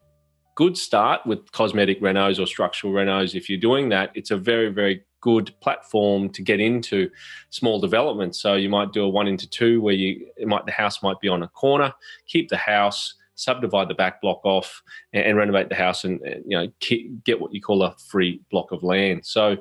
good 0.55 0.77
start 0.77 1.27
with 1.27 1.51
cosmetic 1.53 2.01
renos 2.01 2.43
or 2.43 2.47
structural 2.47 2.93
renos 2.93 3.35
if 3.35 3.49
you're 3.49 3.61
doing 3.61 3.89
that 3.89 4.11
it's 4.15 4.31
a 4.31 4.37
very 4.37 4.69
very 4.69 5.03
good 5.23 5.55
platform 5.61 6.29
to 6.29 6.43
get 6.43 6.61
into 6.61 7.11
small 7.49 7.81
developments. 7.81 8.41
So 8.41 8.55
you 8.55 8.69
might 8.69 8.93
do 8.93 9.05
a 9.05 9.09
one 9.09 9.27
into 9.27 9.49
two 9.49 9.81
where 9.81 9.95
you 9.95 10.27
might 10.45 10.67
the 10.67 10.73
house 10.73 11.03
might 11.03 11.21
be 11.21 11.29
on 11.29 11.43
a 11.43 11.49
corner, 11.49 11.95
keep 12.27 12.51
the 12.51 12.59
house, 12.59 13.15
subdivide 13.37 13.89
the 13.89 13.95
back 13.95 14.21
block 14.21 14.41
off, 14.45 14.83
and, 15.15 15.25
and 15.25 15.37
renovate 15.39 15.71
the 15.71 15.75
house, 15.75 16.05
and, 16.05 16.21
and 16.21 16.45
you 16.47 16.59
know 16.59 16.69
keep, 16.81 17.25
get 17.25 17.41
what 17.41 17.55
you 17.55 17.63
call 17.63 17.83
a 17.83 17.97
free 18.11 18.41
block 18.51 18.73
of 18.73 18.83
land. 18.83 19.25
So 19.25 19.57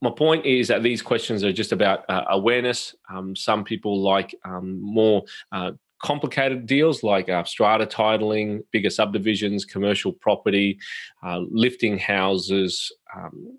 my 0.00 0.10
point 0.10 0.46
is 0.46 0.68
that 0.68 0.82
these 0.82 1.02
questions 1.02 1.42
are 1.44 1.52
just 1.52 1.72
about 1.72 2.08
uh, 2.08 2.24
awareness. 2.30 2.94
Um, 3.12 3.34
some 3.34 3.64
people 3.64 4.00
like 4.00 4.34
um, 4.44 4.80
more 4.80 5.24
uh, 5.50 5.72
complicated 6.00 6.66
deals 6.66 7.02
like 7.02 7.28
uh, 7.28 7.44
strata 7.44 7.86
titling, 7.86 8.62
bigger 8.70 8.90
subdivisions, 8.90 9.64
commercial 9.64 10.12
property, 10.12 10.78
uh, 11.24 11.40
lifting 11.50 11.98
houses, 11.98 12.92
um, 13.16 13.56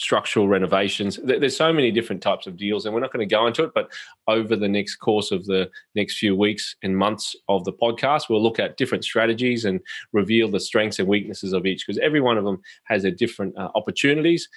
structural 0.00 0.48
renovations. 0.48 1.18
There's 1.22 1.56
so 1.56 1.72
many 1.72 1.90
different 1.90 2.22
types 2.22 2.46
of 2.46 2.56
deals, 2.56 2.86
and 2.86 2.94
we're 2.94 3.02
not 3.02 3.12
going 3.12 3.28
to 3.28 3.34
go 3.34 3.46
into 3.46 3.64
it. 3.64 3.72
But 3.74 3.90
over 4.26 4.56
the 4.56 4.68
next 4.68 4.96
course 4.96 5.30
of 5.30 5.44
the 5.44 5.70
next 5.94 6.18
few 6.18 6.34
weeks 6.34 6.74
and 6.82 6.96
months 6.96 7.36
of 7.48 7.64
the 7.64 7.72
podcast, 7.72 8.28
we'll 8.28 8.42
look 8.42 8.58
at 8.58 8.78
different 8.78 9.04
strategies 9.04 9.64
and 9.64 9.80
reveal 10.12 10.50
the 10.50 10.58
strengths 10.58 10.98
and 10.98 11.06
weaknesses 11.06 11.52
of 11.52 11.66
each 11.66 11.86
because 11.86 11.98
every 11.98 12.20
one 12.20 12.38
of 12.38 12.44
them 12.44 12.60
has 12.84 13.04
a 13.04 13.10
different 13.10 13.56
uh, 13.58 13.68
opportunities 13.74 14.48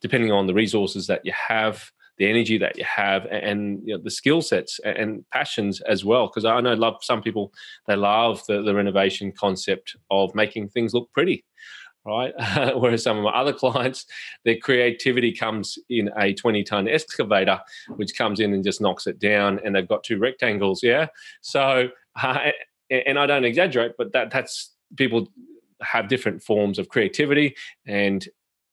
depending 0.00 0.32
on 0.32 0.46
the 0.46 0.54
resources 0.54 1.06
that 1.06 1.24
you 1.24 1.32
have 1.32 1.90
the 2.18 2.28
energy 2.28 2.56
that 2.56 2.78
you 2.78 2.84
have 2.84 3.26
and 3.26 3.80
you 3.84 3.94
know, 3.94 4.02
the 4.02 4.10
skill 4.10 4.40
sets 4.40 4.80
and 4.84 5.24
passions 5.32 5.80
as 5.82 6.04
well 6.04 6.26
because 6.26 6.44
i 6.44 6.60
know 6.60 6.74
love 6.74 6.96
some 7.02 7.22
people 7.22 7.52
they 7.86 7.96
love 7.96 8.42
the, 8.46 8.62
the 8.62 8.74
renovation 8.74 9.32
concept 9.32 9.96
of 10.10 10.34
making 10.34 10.68
things 10.68 10.94
look 10.94 11.10
pretty 11.12 11.44
right? 12.06 12.32
Whereas 12.76 13.02
some 13.02 13.18
of 13.18 13.24
my 13.24 13.30
other 13.30 13.52
clients, 13.52 14.06
their 14.44 14.56
creativity 14.56 15.32
comes 15.32 15.78
in 15.90 16.10
a 16.16 16.32
20 16.32 16.62
ton 16.64 16.88
excavator, 16.88 17.60
which 17.96 18.16
comes 18.16 18.40
in 18.40 18.54
and 18.54 18.64
just 18.64 18.80
knocks 18.80 19.06
it 19.06 19.18
down, 19.18 19.60
and 19.64 19.74
they've 19.74 19.88
got 19.88 20.04
two 20.04 20.18
rectangles. 20.18 20.82
Yeah. 20.82 21.06
So, 21.40 21.88
uh, 22.22 22.50
and 22.90 23.18
I 23.18 23.26
don't 23.26 23.44
exaggerate, 23.44 23.92
but 23.98 24.12
that 24.12 24.30
that's 24.30 24.72
people 24.96 25.28
have 25.82 26.08
different 26.08 26.42
forms 26.42 26.78
of 26.78 26.88
creativity 26.88 27.54
and 27.86 28.26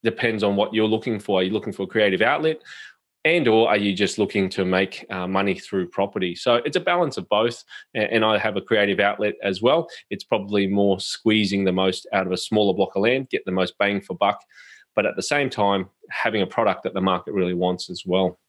depends 0.03 0.43
on 0.43 0.55
what 0.55 0.73
you're 0.73 0.87
looking 0.87 1.19
for. 1.19 1.39
Are 1.39 1.43
you 1.43 1.51
looking 1.51 1.73
for 1.73 1.83
a 1.83 1.87
creative 1.87 2.21
outlet? 2.21 2.61
And 3.25 3.47
or 3.47 3.69
are 3.69 3.77
you 3.77 3.93
just 3.93 4.17
looking 4.17 4.49
to 4.49 4.65
make 4.65 5.05
uh, 5.09 5.27
money 5.27 5.57
through 5.57 5.87
property? 5.89 6.35
So 6.35 6.55
it's 6.65 6.75
a 6.75 6.81
balance 6.81 7.17
of 7.17 7.27
both 7.29 7.63
and 7.95 8.25
i 8.25 8.37
have 8.37 8.57
a 8.57 8.61
creative 8.61 8.99
outlet 8.99 9.35
as 9.43 9.61
well. 9.61 9.87
It's 10.09 10.23
probably 10.23 10.67
more 10.67 10.99
squeezing 10.99 11.63
the 11.63 11.71
most 11.71 12.05
out 12.13 12.25
of 12.25 12.33
a 12.33 12.37
smaller 12.37 12.73
block 12.73 12.95
of 12.95 13.03
land 13.03 13.29
get 13.29 13.45
the 13.45 13.51
most 13.51 13.77
bang 13.77 14.01
for 14.01 14.15
buck 14.15 14.41
but 14.95 15.05
at 15.05 15.15
the 15.15 15.23
same 15.23 15.49
time 15.49 15.89
having 16.09 16.41
a 16.41 16.47
product 16.47 16.83
that 16.83 16.93
the 16.93 17.01
market 17.01 17.33
really 17.33 17.53
wants 17.53 17.89
as 17.89 18.03
well. 18.05 18.39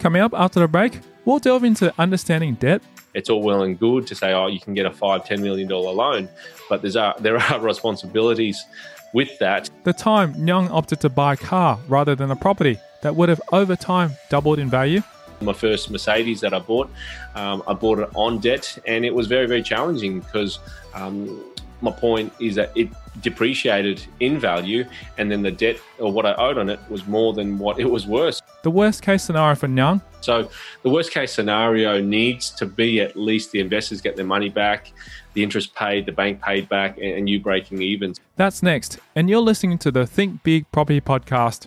Coming 0.00 0.20
up 0.20 0.34
after 0.34 0.58
the 0.58 0.68
break 0.68 0.98
we'll 1.24 1.38
delve 1.38 1.62
into 1.62 1.94
understanding 2.00 2.54
debt 2.54 2.82
it's 3.14 3.30
all 3.30 3.42
well 3.42 3.62
and 3.62 3.78
good 3.78 4.06
to 4.08 4.14
say, 4.14 4.32
oh, 4.32 4.46
you 4.46 4.60
can 4.60 4.74
get 4.74 4.86
a 4.86 4.90
five, 4.90 5.24
ten 5.24 5.42
million 5.42 5.68
dollar 5.68 5.92
loan, 5.92 6.28
but 6.68 6.82
there's 6.82 6.96
a, 6.96 7.14
there 7.20 7.38
are 7.38 7.60
responsibilities 7.72 8.64
with 9.12 9.38
that. 9.38 9.70
The 9.84 9.92
time 9.92 10.34
Young 10.46 10.68
opted 10.68 11.00
to 11.00 11.08
buy 11.08 11.34
a 11.34 11.36
car 11.36 11.78
rather 11.88 12.14
than 12.14 12.30
a 12.30 12.36
property 12.36 12.78
that 13.02 13.14
would 13.14 13.28
have 13.28 13.40
over 13.52 13.76
time 13.76 14.12
doubled 14.30 14.58
in 14.58 14.70
value. 14.70 15.02
My 15.40 15.52
first 15.52 15.90
Mercedes 15.90 16.40
that 16.40 16.54
I 16.54 16.60
bought, 16.60 16.88
um, 17.34 17.62
I 17.66 17.74
bought 17.74 17.98
it 17.98 18.08
on 18.14 18.38
debt, 18.38 18.78
and 18.86 19.04
it 19.04 19.12
was 19.12 19.26
very, 19.26 19.46
very 19.46 19.62
challenging 19.62 20.20
because 20.20 20.60
um, 20.94 21.44
my 21.80 21.90
point 21.90 22.32
is 22.40 22.54
that 22.54 22.70
it 22.76 22.88
depreciated 23.20 24.02
in 24.20 24.38
value, 24.38 24.84
and 25.18 25.30
then 25.30 25.42
the 25.42 25.50
debt 25.50 25.78
or 25.98 26.12
what 26.12 26.26
I 26.26 26.34
owed 26.34 26.58
on 26.58 26.70
it 26.70 26.78
was 26.88 27.06
more 27.06 27.32
than 27.32 27.58
what 27.58 27.80
it 27.80 27.90
was 27.90 28.06
worth. 28.06 28.40
The 28.62 28.70
worst 28.70 29.02
case 29.02 29.24
scenario 29.24 29.56
for 29.56 29.66
Nyang? 29.66 30.00
So, 30.22 30.48
the 30.82 30.90
worst 30.90 31.10
case 31.10 31.32
scenario 31.32 32.00
needs 32.00 32.50
to 32.52 32.66
be 32.66 33.00
at 33.00 33.16
least 33.16 33.50
the 33.50 33.60
investors 33.60 34.00
get 34.00 34.16
their 34.16 34.24
money 34.24 34.48
back, 34.48 34.92
the 35.34 35.42
interest 35.42 35.74
paid, 35.74 36.06
the 36.06 36.12
bank 36.12 36.40
paid 36.40 36.68
back, 36.68 36.98
and 36.98 37.28
you 37.28 37.40
breaking 37.40 37.82
even. 37.82 38.14
That's 38.36 38.62
next, 38.62 38.98
and 39.14 39.28
you're 39.28 39.40
listening 39.40 39.78
to 39.78 39.90
the 39.90 40.06
Think 40.06 40.42
Big 40.42 40.70
Property 40.70 41.00
Podcast. 41.00 41.66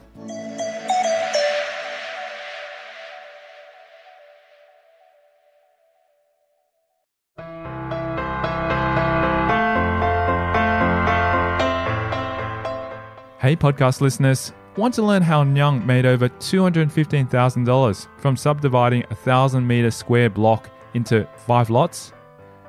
Hey, 13.45 13.55
podcast 13.55 14.01
listeners. 14.01 14.53
Want 14.77 14.93
to 14.95 15.03
learn 15.03 15.21
how 15.21 15.41
Nyang 15.41 15.85
made 15.85 16.05
over 16.05 16.27
$215,000 16.27 18.07
from 18.17 18.35
subdividing 18.35 19.03
a 19.03 19.15
1,000 19.15 19.65
meter 19.65 19.89
square 19.89 20.29
block 20.29 20.69
into 20.93 21.25
five 21.37 21.69
lots? 21.69 22.11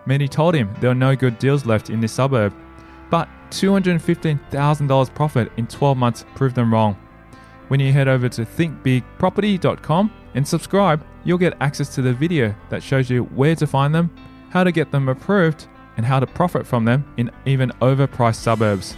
Many 0.06 0.28
told 0.28 0.54
him 0.54 0.72
there 0.78 0.90
were 0.90 0.94
no 0.94 1.16
good 1.16 1.36
deals 1.40 1.66
left 1.66 1.90
in 1.90 2.00
this 2.00 2.12
suburb, 2.12 2.54
but 3.10 3.28
$215,000 3.50 5.14
profit 5.14 5.50
in 5.56 5.66
12 5.66 5.98
months 5.98 6.24
proved 6.36 6.54
them 6.54 6.72
wrong. 6.72 6.96
When 7.66 7.80
you 7.80 7.92
head 7.92 8.06
over 8.06 8.28
to 8.28 8.44
thinkbigproperty.com 8.44 10.12
and 10.34 10.46
subscribe, 10.46 11.04
you'll 11.24 11.38
get 11.38 11.56
access 11.60 11.92
to 11.96 12.02
the 12.02 12.12
video 12.12 12.54
that 12.68 12.84
shows 12.84 13.10
you 13.10 13.24
where 13.24 13.56
to 13.56 13.66
find 13.66 13.92
them, 13.92 14.14
how 14.50 14.62
to 14.62 14.70
get 14.70 14.92
them 14.92 15.08
approved, 15.08 15.66
and 15.96 16.06
how 16.06 16.20
to 16.20 16.26
profit 16.26 16.68
from 16.68 16.84
them 16.84 17.04
in 17.16 17.32
even 17.46 17.70
overpriced 17.80 18.36
suburbs. 18.36 18.96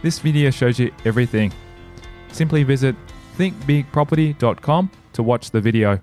This 0.00 0.20
video 0.20 0.50
shows 0.50 0.78
you 0.78 0.90
everything. 1.04 1.52
Simply 2.32 2.62
visit 2.62 2.94
thinkbigproperty.com 3.38 4.90
to 5.12 5.22
watch 5.22 5.50
the 5.50 5.60
video. 5.60 6.00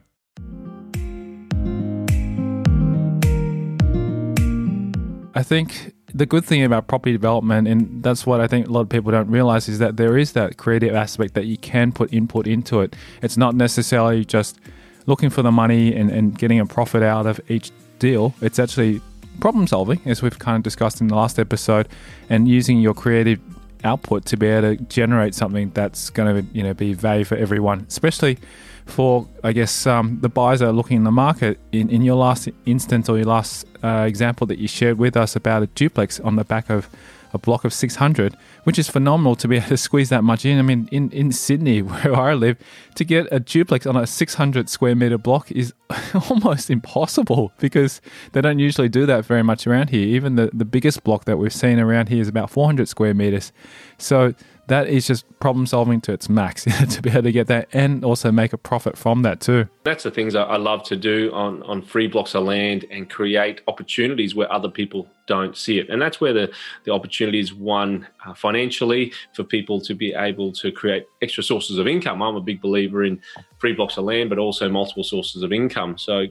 I 5.35 5.41
think 5.41 5.93
the 6.13 6.25
good 6.27 6.45
thing 6.45 6.63
about 6.63 6.87
property 6.87 7.11
development, 7.11 7.67
and 7.67 8.03
that's 8.03 8.25
what 8.25 8.39
I 8.39 8.47
think 8.47 8.67
a 8.67 8.71
lot 8.71 8.81
of 8.81 8.89
people 8.89 9.11
don't 9.11 9.29
realize, 9.29 9.67
is 9.67 9.79
that 9.79 9.97
there 9.97 10.17
is 10.17 10.33
that 10.33 10.57
creative 10.57 10.93
aspect 10.93 11.33
that 11.33 11.45
you 11.45 11.57
can 11.57 11.91
put 11.91 12.13
input 12.13 12.45
into 12.45 12.81
it. 12.81 12.95
It's 13.23 13.35
not 13.35 13.55
necessarily 13.55 14.23
just 14.25 14.59
looking 15.07 15.29
for 15.31 15.41
the 15.41 15.51
money 15.51 15.93
and, 15.95 16.11
and 16.11 16.37
getting 16.37 16.59
a 16.59 16.65
profit 16.65 17.01
out 17.01 17.25
of 17.25 17.41
each 17.49 17.71
deal. 17.97 18.33
It's 18.41 18.59
actually 18.59 19.01
problem 19.39 19.65
solving, 19.65 19.99
as 20.05 20.21
we've 20.21 20.37
kind 20.37 20.55
of 20.55 20.63
discussed 20.63 21.01
in 21.01 21.07
the 21.07 21.15
last 21.15 21.39
episode, 21.39 21.87
and 22.29 22.47
using 22.47 22.79
your 22.79 22.93
creative 22.93 23.39
output 23.83 24.25
to 24.25 24.37
be 24.37 24.47
able 24.47 24.75
to 24.75 24.83
generate 24.85 25.35
something 25.35 25.71
that's 25.71 26.09
going 26.09 26.35
to 26.35 26.53
you 26.53 26.63
know 26.63 26.73
be 26.73 26.93
value 26.93 27.25
for 27.25 27.35
everyone, 27.35 27.85
especially 27.87 28.37
for 28.85 29.27
I 29.43 29.53
guess 29.53 29.87
um, 29.87 30.19
the 30.21 30.29
buyers 30.29 30.59
that 30.59 30.67
are 30.67 30.73
looking 30.73 30.97
in 30.97 31.03
the 31.03 31.11
market. 31.11 31.59
In, 31.71 31.89
in 31.89 32.01
your 32.01 32.15
last 32.15 32.49
instance 32.65 33.09
or 33.09 33.17
your 33.17 33.27
last 33.27 33.65
uh, 33.83 34.05
example 34.07 34.47
that 34.47 34.59
you 34.59 34.67
shared 34.67 34.97
with 34.97 35.15
us 35.17 35.35
about 35.35 35.63
a 35.63 35.67
duplex 35.67 36.19
on 36.19 36.35
the 36.35 36.43
back 36.43 36.69
of 36.69 36.89
a 37.33 37.37
block 37.37 37.65
of 37.65 37.73
600, 37.73 38.37
which 38.63 38.79
is 38.79 38.89
phenomenal 38.89 39.35
to 39.35 39.47
be 39.47 39.57
able 39.57 39.67
to 39.67 39.77
squeeze 39.77 40.09
that 40.09 40.23
much 40.23 40.45
in. 40.45 40.59
I 40.59 40.61
mean, 40.61 40.87
in, 40.91 41.11
in 41.11 41.31
Sydney, 41.31 41.81
where 41.81 42.15
I 42.15 42.33
live, 42.33 42.57
to 42.95 43.03
get 43.03 43.27
a 43.31 43.39
duplex 43.39 43.85
on 43.85 43.95
a 43.95 44.07
600 44.07 44.69
square 44.69 44.95
meter 44.95 45.17
block 45.17 45.51
is 45.51 45.73
almost 46.29 46.69
impossible 46.69 47.51
because 47.59 48.01
they 48.31 48.41
don't 48.41 48.59
usually 48.59 48.89
do 48.89 49.05
that 49.05 49.25
very 49.25 49.43
much 49.43 49.67
around 49.67 49.89
here. 49.89 50.07
Even 50.07 50.35
the, 50.35 50.49
the 50.53 50.65
biggest 50.65 51.03
block 51.03 51.25
that 51.25 51.37
we've 51.37 51.53
seen 51.53 51.79
around 51.79 52.09
here 52.09 52.21
is 52.21 52.27
about 52.27 52.49
400 52.49 52.87
square 52.87 53.13
meters. 53.13 53.51
So 53.97 54.33
that 54.67 54.87
is 54.87 55.07
just 55.07 55.25
problem 55.39 55.65
solving 55.65 55.99
to 56.01 56.13
its 56.13 56.29
max 56.29 56.63
to 56.89 57.01
be 57.01 57.09
able 57.09 57.23
to 57.23 57.31
get 57.31 57.47
that 57.47 57.67
and 57.73 58.03
also 58.05 58.31
make 58.31 58.53
a 58.53 58.57
profit 58.57 58.97
from 58.97 59.21
that 59.23 59.39
too. 59.39 59.67
That's 59.83 60.03
the 60.03 60.11
things 60.11 60.35
I 60.35 60.57
love 60.57 60.83
to 60.85 60.95
do 60.95 61.31
on, 61.33 61.63
on 61.63 61.81
free 61.81 62.07
blocks 62.07 62.33
of 62.35 62.43
land 62.43 62.85
and 62.89 63.09
create 63.09 63.61
opportunities 63.67 64.35
where 64.35 64.51
other 64.51 64.69
people 64.69 65.07
don't 65.27 65.55
see 65.57 65.79
it. 65.79 65.89
And 65.89 66.01
that's 66.01 66.21
where 66.21 66.33
the, 66.33 66.51
the 66.85 66.91
opportunity 66.91 67.39
is 67.39 67.53
one 67.53 68.07
uh, 68.25 68.33
financially 68.33 69.13
for 69.33 69.43
people 69.43 69.81
to 69.81 69.93
be 69.93 70.13
able 70.13 70.51
to 70.53 70.71
create 70.71 71.05
extra 71.21 71.43
sources 71.43 71.77
of 71.77 71.87
income. 71.87 72.21
I'm 72.21 72.35
a 72.35 72.41
big 72.41 72.61
believer 72.61 73.03
in 73.03 73.21
free 73.57 73.73
blocks 73.73 73.97
of 73.97 74.05
land, 74.05 74.29
but 74.29 74.39
also 74.39 74.69
multiple 74.69 75.03
sources 75.03 75.43
of 75.43 75.51
income. 75.51 75.97
So 75.97 76.27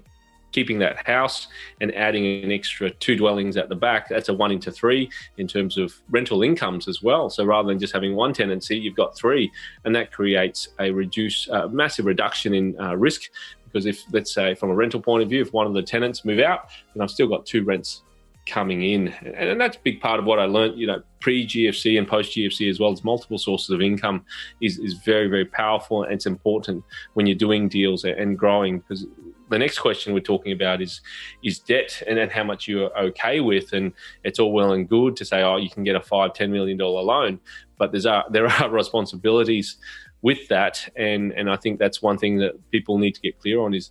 keeping 0.53 0.79
that 0.79 1.07
house 1.07 1.49
and 1.81 1.95
adding 1.95 2.45
an 2.45 2.53
extra 2.53 2.91
two 2.91 3.17
dwellings 3.17 3.57
at 3.57 3.69
the 3.69 3.75
back, 3.75 4.09
that's 4.09 4.29
a 4.29 4.35
one 4.35 4.53
into 4.53 4.71
three 4.71 5.11
in 5.39 5.49
terms 5.49 5.79
of 5.79 5.93
rental 6.11 6.43
incomes 6.43 6.89
as 6.89 7.03
well. 7.03 7.29
So 7.31 7.45
rather 7.45 7.69
than 7.69 7.79
just 7.79 7.93
having 7.93 8.15
one 8.15 8.33
tenancy, 8.33 8.79
you've 8.79 8.97
got 8.97 9.17
three, 9.17 9.51
and 9.85 9.95
that 9.97 10.13
creates 10.13 10.69
a 10.79 10.91
reduce, 10.91 11.49
uh, 11.51 11.69
massive 11.69 12.07
reduction 12.07 12.55
in 12.55 12.81
uh, 12.81 12.97
risk. 12.97 13.23
Because 13.65 13.87
if, 13.87 14.03
let's 14.13 14.35
say, 14.35 14.55
from 14.55 14.71
a 14.71 14.75
rental 14.75 15.01
point 15.01 15.23
of 15.23 15.31
view, 15.31 15.41
if 15.41 15.53
one 15.53 15.67
of 15.67 15.73
the 15.73 15.83
tenants 15.83 16.25
move 16.25 16.41
out, 16.41 16.69
then 16.95 17.03
I've 17.03 17.11
still 17.11 17.27
got 17.27 17.47
two 17.47 17.65
rents 17.65 18.03
coming 18.47 18.83
in. 18.83 19.09
And 19.09 19.61
that's 19.61 19.77
a 19.77 19.81
big 19.81 20.01
part 20.01 20.19
of 20.19 20.25
what 20.25 20.39
I 20.39 20.45
learned, 20.45 20.79
you 20.79 20.87
know, 20.87 21.03
pre 21.21 21.47
GFC 21.47 21.99
and 21.99 22.07
post 22.07 22.37
GFC 22.37 22.69
as 22.69 22.81
well 22.81 22.93
as 22.93 23.05
multiple 23.05 23.39
sources 23.39 23.71
of 23.71 23.81
income 23.81 24.25
is, 24.61 24.79
is 24.79 24.95
very, 24.95 25.29
very 25.29 25.45
powerful. 25.45 26.03
And 26.03 26.13
it's 26.13 26.27
important 26.27 26.85
when 27.15 27.27
you're 27.27 27.37
doing 27.37 27.69
deals 27.69 28.05
and 28.05 28.39
growing 28.39 28.81
because 28.81 29.07
the 29.53 29.59
next 29.59 29.79
question 29.79 30.15
we're 30.15 30.21
talking 30.21 30.53
about 30.53 30.81
is 30.81 31.01
is 31.45 31.59
debt 31.59 32.03
and 32.07 32.19
then 32.19 32.31
how 32.31 32.43
much 32.43 32.67
you're 32.67 32.97
okay 32.99 33.41
with. 33.41 33.73
And 33.73 33.93
it's 34.25 34.39
all 34.39 34.53
well 34.53 34.73
and 34.73 34.89
good 34.89 35.17
to 35.17 35.25
say, 35.25 35.43
oh, 35.43 35.57
you 35.57 35.71
can 35.71 35.85
get 35.85 35.95
a 35.95 36.01
five, 36.01 36.33
ten 36.33 36.51
million 36.51 36.79
dollar 36.79 37.03
loan, 37.03 37.39
but 37.79 37.93
there's 37.93 38.07
a, 38.07 38.25
there 38.31 38.47
are 38.47 38.71
responsibilities 38.83 39.77
with 40.23 40.49
that. 40.49 40.89
And 40.97 41.33
and 41.33 41.51
I 41.51 41.57
think 41.57 41.79
that's 41.79 42.03
one 42.03 42.19
thing 42.19 42.39
that 42.39 42.53
people 42.71 42.99
need 42.99 43.15
to 43.15 43.21
get 43.21 43.39
clear 43.39 43.61
on 43.61 43.75
is 43.75 43.91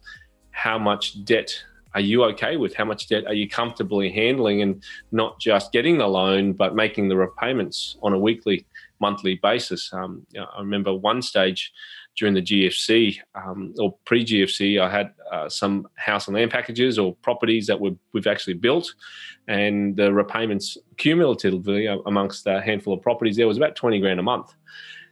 how 0.52 0.78
much 0.78 1.24
debt 1.24 1.64
are 1.94 2.02
you 2.02 2.24
okay 2.24 2.58
with? 2.58 2.74
How 2.74 2.86
much 2.86 3.08
debt 3.08 3.26
are 3.28 3.34
you 3.34 3.50
comfortably 3.50 4.12
handling 4.12 4.62
and 4.62 4.82
not 5.12 5.40
just 5.40 5.72
getting 5.72 5.98
the 5.98 6.08
loan, 6.08 6.54
but 6.54 6.74
making 6.74 7.10
the 7.10 7.18
repayments 7.18 7.98
on 8.02 8.14
a 8.14 8.20
weekly, 8.20 8.66
monthly 9.00 9.36
basis? 9.36 9.92
Um, 9.94 10.26
I 10.38 10.60
remember 10.60 10.94
one 10.94 11.22
stage 11.22 11.74
during 12.18 12.34
the 12.34 12.42
GFC 12.42 13.18
um, 13.36 13.74
or 13.80 13.96
pre 14.06 14.26
GFC, 14.26 14.80
I 14.80 14.90
had 14.90 15.14
uh, 15.32 15.50
some 15.50 15.88
house 15.96 16.28
and 16.28 16.36
land 16.36 16.52
packages 16.52 17.00
or 17.00 17.16
properties 17.18 17.68
that 17.68 17.80
were, 17.80 17.92
we've 18.14 18.28
actually 18.28 18.56
built, 18.56 18.94
and 19.48 19.96
the 19.96 20.14
repayments 20.14 20.78
cumulatively 20.98 21.88
amongst 22.06 22.46
a 22.48 22.62
handful 22.62 22.94
of 22.94 23.02
properties 23.02 23.38
there 23.38 23.48
was 23.48 23.58
about 23.58 23.76
20 23.76 24.00
grand 24.00 24.20
a 24.20 24.24
month. 24.24 24.54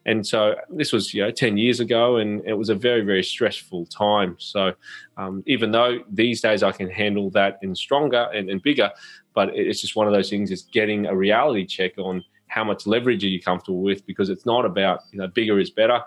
And 0.05 0.25
so 0.25 0.55
this 0.69 0.91
was, 0.91 1.13
you 1.13 1.21
know, 1.21 1.31
10 1.31 1.57
years 1.57 1.79
ago, 1.79 2.17
and 2.17 2.41
it 2.45 2.53
was 2.53 2.69
a 2.69 2.75
very, 2.75 3.01
very 3.01 3.23
stressful 3.23 3.85
time. 3.87 4.35
So 4.39 4.73
um, 5.17 5.43
even 5.45 5.71
though 5.71 5.99
these 6.09 6.41
days 6.41 6.63
I 6.63 6.71
can 6.71 6.89
handle 6.89 7.29
that 7.31 7.59
in 7.61 7.75
stronger 7.75 8.29
and, 8.33 8.49
and 8.49 8.61
bigger, 8.61 8.91
but 9.33 9.49
it's 9.53 9.81
just 9.81 9.95
one 9.95 10.07
of 10.07 10.13
those 10.13 10.29
things 10.29 10.51
is 10.51 10.63
getting 10.63 11.05
a 11.05 11.15
reality 11.15 11.65
check 11.65 11.97
on 11.97 12.23
how 12.49 12.63
much 12.63 12.85
leverage 12.85 13.23
are 13.23 13.27
you 13.27 13.41
comfortable 13.41 13.81
with? 13.81 14.05
Because 14.05 14.29
it's 14.29 14.45
not 14.45 14.65
about 14.65 15.03
you 15.11 15.19
know 15.19 15.27
bigger 15.27 15.59
is 15.59 15.69
better. 15.69 16.01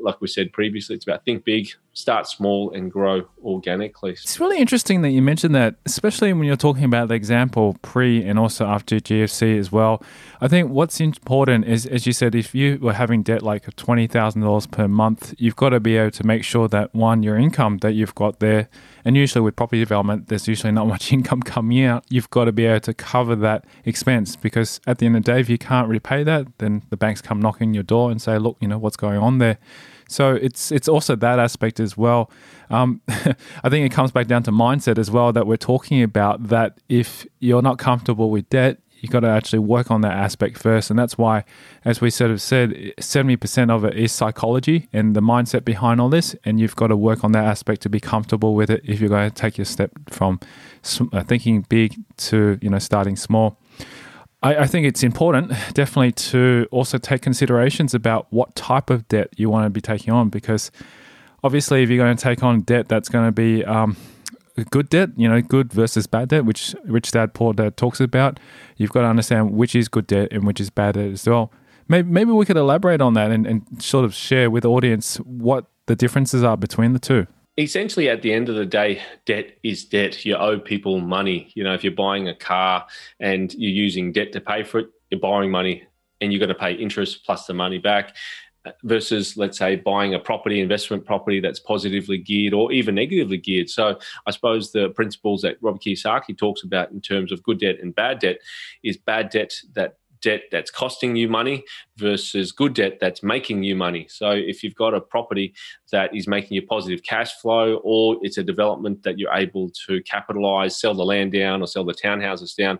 Like 0.00 0.20
we 0.20 0.28
said 0.28 0.52
previously 0.52 0.96
it's 0.96 1.06
about 1.06 1.24
think 1.24 1.44
big 1.44 1.68
start 1.94 2.28
small 2.28 2.70
and 2.72 2.92
grow 2.92 3.26
organically. 3.42 4.12
It's 4.12 4.38
really 4.38 4.58
interesting 4.58 5.02
that 5.02 5.10
you 5.10 5.20
mentioned 5.20 5.54
that 5.56 5.76
especially 5.84 6.32
when 6.32 6.44
you're 6.44 6.56
talking 6.56 6.84
about 6.84 7.08
the 7.08 7.14
example 7.14 7.76
pre 7.82 8.22
and 8.22 8.38
also 8.38 8.66
after 8.66 8.96
gfc 8.96 9.58
as 9.58 9.72
well. 9.72 10.00
I 10.40 10.46
think 10.46 10.70
what's 10.70 11.00
important 11.00 11.64
is 11.64 11.86
as 11.86 12.06
you 12.06 12.12
said 12.12 12.36
if 12.36 12.54
you 12.54 12.78
were 12.80 12.92
having 12.92 13.24
debt 13.24 13.42
like 13.42 13.64
$20000 13.64 14.70
per 14.70 14.86
month 14.86 15.34
you've 15.38 15.56
got 15.56 15.70
to 15.70 15.80
be 15.80 15.96
able 15.96 16.12
to 16.12 16.24
make 16.24 16.44
sure 16.44 16.68
that 16.68 16.94
one 16.94 17.24
your 17.24 17.36
income 17.36 17.78
that 17.78 17.94
you've 17.94 18.14
got 18.14 18.38
there 18.38 18.68
and 19.04 19.16
usually 19.16 19.40
with 19.40 19.56
property 19.56 19.80
development, 19.80 20.28
there's 20.28 20.46
usually 20.46 20.72
not 20.72 20.86
much 20.86 21.12
income 21.14 21.40
coming 21.40 21.82
out. 21.82 22.04
You've 22.10 22.28
got 22.28 22.44
to 22.44 22.52
be 22.52 22.66
able 22.66 22.80
to 22.80 22.92
cover 22.92 23.34
that 23.36 23.64
expense 23.86 24.36
because 24.36 24.80
at 24.86 24.98
the 24.98 25.06
end 25.06 25.16
of 25.16 25.24
the 25.24 25.32
day, 25.32 25.40
if 25.40 25.48
you 25.48 25.56
can't 25.56 25.77
repay 25.86 26.24
that, 26.24 26.46
then 26.58 26.82
the 26.90 26.96
banks 26.96 27.20
come 27.20 27.40
knocking 27.40 27.74
your 27.74 27.84
door 27.84 28.10
and 28.10 28.20
say, 28.20 28.38
look, 28.38 28.56
you 28.60 28.66
know, 28.66 28.78
what's 28.78 28.96
going 28.96 29.18
on 29.18 29.38
there? 29.38 29.58
So 30.08 30.34
it's 30.34 30.72
it's 30.72 30.88
also 30.88 31.14
that 31.16 31.38
aspect 31.38 31.78
as 31.78 31.96
well. 31.96 32.30
Um, 32.70 33.02
I 33.08 33.68
think 33.68 33.84
it 33.84 33.92
comes 33.92 34.10
back 34.10 34.26
down 34.26 34.42
to 34.44 34.50
mindset 34.50 34.98
as 34.98 35.10
well 35.10 35.32
that 35.34 35.46
we're 35.46 35.56
talking 35.56 36.02
about. 36.02 36.48
That 36.48 36.80
if 36.88 37.26
you're 37.40 37.62
not 37.62 37.78
comfortable 37.78 38.30
with 38.30 38.48
debt, 38.48 38.78
you've 39.00 39.12
got 39.12 39.20
to 39.20 39.28
actually 39.28 39.60
work 39.60 39.90
on 39.90 40.00
that 40.02 40.12
aspect 40.12 40.58
first. 40.58 40.90
And 40.90 40.98
that's 40.98 41.16
why, 41.16 41.44
as 41.84 42.00
we 42.00 42.10
sort 42.10 42.30
of 42.30 42.40
said, 42.40 42.70
70% 42.98 43.70
of 43.70 43.84
it 43.84 43.96
is 43.96 44.12
psychology 44.12 44.88
and 44.92 45.14
the 45.14 45.20
mindset 45.20 45.64
behind 45.64 46.00
all 46.00 46.08
this. 46.08 46.34
And 46.44 46.58
you've 46.58 46.76
got 46.76 46.88
to 46.88 46.96
work 46.96 47.24
on 47.24 47.32
that 47.32 47.44
aspect 47.44 47.82
to 47.82 47.88
be 47.88 48.00
comfortable 48.00 48.54
with 48.54 48.70
it 48.70 48.82
if 48.84 49.00
you're 49.00 49.08
going 49.08 49.30
to 49.30 49.34
take 49.34 49.58
your 49.58 49.64
step 49.64 49.92
from 50.10 50.40
uh, 51.12 51.22
thinking 51.22 51.62
big 51.68 51.94
to, 52.16 52.58
you 52.60 52.70
know, 52.70 52.78
starting 52.78 53.16
small. 53.16 53.58
I, 54.42 54.56
I 54.56 54.66
think 54.66 54.86
it's 54.86 55.02
important, 55.02 55.50
definitely, 55.74 56.12
to 56.12 56.66
also 56.70 56.98
take 56.98 57.22
considerations 57.22 57.94
about 57.94 58.26
what 58.30 58.54
type 58.54 58.90
of 58.90 59.06
debt 59.08 59.30
you 59.36 59.50
want 59.50 59.66
to 59.66 59.70
be 59.70 59.80
taking 59.80 60.12
on 60.12 60.28
because 60.28 60.70
obviously, 61.42 61.82
if 61.82 61.90
you're 61.90 61.98
going 61.98 62.16
to 62.16 62.22
take 62.22 62.42
on 62.42 62.60
debt 62.62 62.88
that's 62.88 63.08
going 63.08 63.26
to 63.26 63.32
be 63.32 63.64
um, 63.64 63.96
good 64.70 64.88
debt, 64.88 65.10
you 65.16 65.28
know, 65.28 65.40
good 65.40 65.72
versus 65.72 66.06
bad 66.06 66.28
debt, 66.28 66.44
which 66.44 66.74
Rich 66.84 67.12
Dad 67.12 67.34
Poor 67.34 67.52
Dad 67.52 67.76
talks 67.76 68.00
about. 68.00 68.38
You've 68.76 68.90
got 68.90 69.02
to 69.02 69.08
understand 69.08 69.52
which 69.52 69.74
is 69.74 69.88
good 69.88 70.06
debt 70.06 70.28
and 70.32 70.46
which 70.46 70.60
is 70.60 70.70
bad 70.70 70.94
debt 70.94 71.10
as 71.10 71.26
well. 71.26 71.52
Maybe, 71.88 72.08
maybe 72.08 72.32
we 72.32 72.44
could 72.44 72.56
elaborate 72.56 73.00
on 73.00 73.14
that 73.14 73.30
and, 73.30 73.46
and 73.46 73.82
sort 73.82 74.04
of 74.04 74.14
share 74.14 74.50
with 74.50 74.62
the 74.62 74.70
audience 74.70 75.16
what 75.18 75.66
the 75.86 75.96
differences 75.96 76.44
are 76.44 76.56
between 76.56 76.92
the 76.92 76.98
two. 76.98 77.26
Essentially, 77.58 78.08
at 78.08 78.22
the 78.22 78.32
end 78.32 78.48
of 78.48 78.54
the 78.54 78.64
day, 78.64 79.02
debt 79.26 79.58
is 79.64 79.84
debt. 79.84 80.24
You 80.24 80.36
owe 80.36 80.60
people 80.60 81.00
money. 81.00 81.50
You 81.56 81.64
know, 81.64 81.74
if 81.74 81.82
you're 81.82 81.92
buying 81.92 82.28
a 82.28 82.34
car 82.34 82.86
and 83.18 83.52
you're 83.54 83.72
using 83.72 84.12
debt 84.12 84.30
to 84.32 84.40
pay 84.40 84.62
for 84.62 84.78
it, 84.78 84.90
you're 85.10 85.18
borrowing 85.18 85.50
money 85.50 85.84
and 86.20 86.32
you're 86.32 86.38
going 86.38 86.48
to 86.50 86.54
pay 86.54 86.72
interest 86.72 87.24
plus 87.24 87.46
the 87.46 87.54
money 87.54 87.78
back 87.78 88.14
uh, 88.64 88.70
versus 88.84 89.36
let's 89.36 89.58
say 89.58 89.76
buying 89.76 90.14
a 90.14 90.18
property 90.18 90.60
investment 90.60 91.04
property 91.04 91.40
that's 91.40 91.60
positively 91.60 92.18
geared 92.18 92.54
or 92.54 92.72
even 92.72 92.94
negatively 92.94 93.38
geared 93.38 93.70
so 93.70 93.98
i 94.26 94.30
suppose 94.30 94.72
the 94.72 94.90
principles 94.90 95.42
that 95.42 95.56
robert 95.60 95.80
kiyosaki 95.80 96.36
talks 96.36 96.64
about 96.64 96.90
in 96.90 97.00
terms 97.00 97.30
of 97.30 97.42
good 97.42 97.60
debt 97.60 97.76
and 97.80 97.94
bad 97.94 98.18
debt 98.18 98.38
is 98.82 98.96
bad 98.96 99.30
debt 99.30 99.54
that 99.74 99.96
debt 100.20 100.42
that's 100.50 100.70
costing 100.70 101.16
you 101.16 101.28
money 101.28 101.64
versus 101.96 102.52
good 102.52 102.74
debt 102.74 102.98
that's 103.00 103.22
making 103.22 103.62
you 103.62 103.76
money. 103.76 104.06
So 104.08 104.30
if 104.30 104.62
you've 104.62 104.74
got 104.74 104.94
a 104.94 105.00
property 105.00 105.54
that 105.92 106.14
is 106.14 106.28
making 106.28 106.54
you 106.54 106.66
positive 106.66 107.02
cash 107.02 107.32
flow 107.36 107.80
or 107.84 108.16
it's 108.22 108.38
a 108.38 108.42
development 108.42 109.02
that 109.02 109.18
you're 109.18 109.34
able 109.34 109.70
to 109.86 110.02
capitalize, 110.02 110.80
sell 110.80 110.94
the 110.94 111.04
land 111.04 111.32
down 111.32 111.62
or 111.62 111.66
sell 111.66 111.84
the 111.84 111.94
townhouses 111.94 112.54
down 112.56 112.78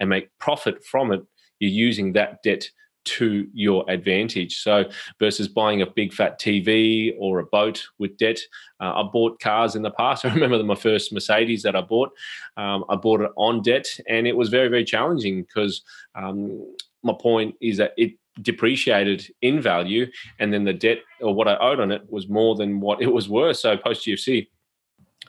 and 0.00 0.08
make 0.08 0.36
profit 0.38 0.84
from 0.84 1.12
it, 1.12 1.22
you're 1.58 1.70
using 1.70 2.12
that 2.12 2.42
debt 2.42 2.68
to 3.04 3.46
your 3.52 3.84
advantage. 3.88 4.60
So 4.60 4.84
versus 5.18 5.48
buying 5.48 5.82
a 5.82 5.86
big 5.86 6.12
fat 6.12 6.38
TV 6.38 7.14
or 7.18 7.38
a 7.38 7.44
boat 7.44 7.84
with 7.98 8.16
debt, 8.18 8.38
uh, 8.80 9.02
I 9.02 9.08
bought 9.12 9.40
cars 9.40 9.74
in 9.74 9.82
the 9.82 9.90
past. 9.90 10.24
I 10.26 10.32
remember 10.32 10.62
my 10.62 10.74
first 10.74 11.12
Mercedes 11.12 11.62
that 11.62 11.76
I 11.76 11.80
bought. 11.80 12.10
Um, 12.56 12.84
I 12.88 12.96
bought 12.96 13.20
it 13.20 13.30
on 13.36 13.62
debt, 13.62 13.86
and 14.08 14.26
it 14.26 14.36
was 14.36 14.48
very 14.48 14.68
very 14.68 14.84
challenging 14.84 15.42
because 15.42 15.82
um, 16.14 16.74
my 17.02 17.14
point 17.18 17.54
is 17.60 17.78
that 17.78 17.92
it 17.96 18.12
depreciated 18.42 19.26
in 19.42 19.60
value, 19.60 20.06
and 20.38 20.52
then 20.52 20.64
the 20.64 20.72
debt 20.72 20.98
or 21.20 21.34
what 21.34 21.48
I 21.48 21.56
owed 21.58 21.80
on 21.80 21.90
it 21.90 22.02
was 22.10 22.28
more 22.28 22.54
than 22.54 22.80
what 22.80 23.02
it 23.02 23.12
was 23.12 23.28
worth. 23.28 23.56
So 23.56 23.76
post 23.76 24.06
GFC 24.06 24.48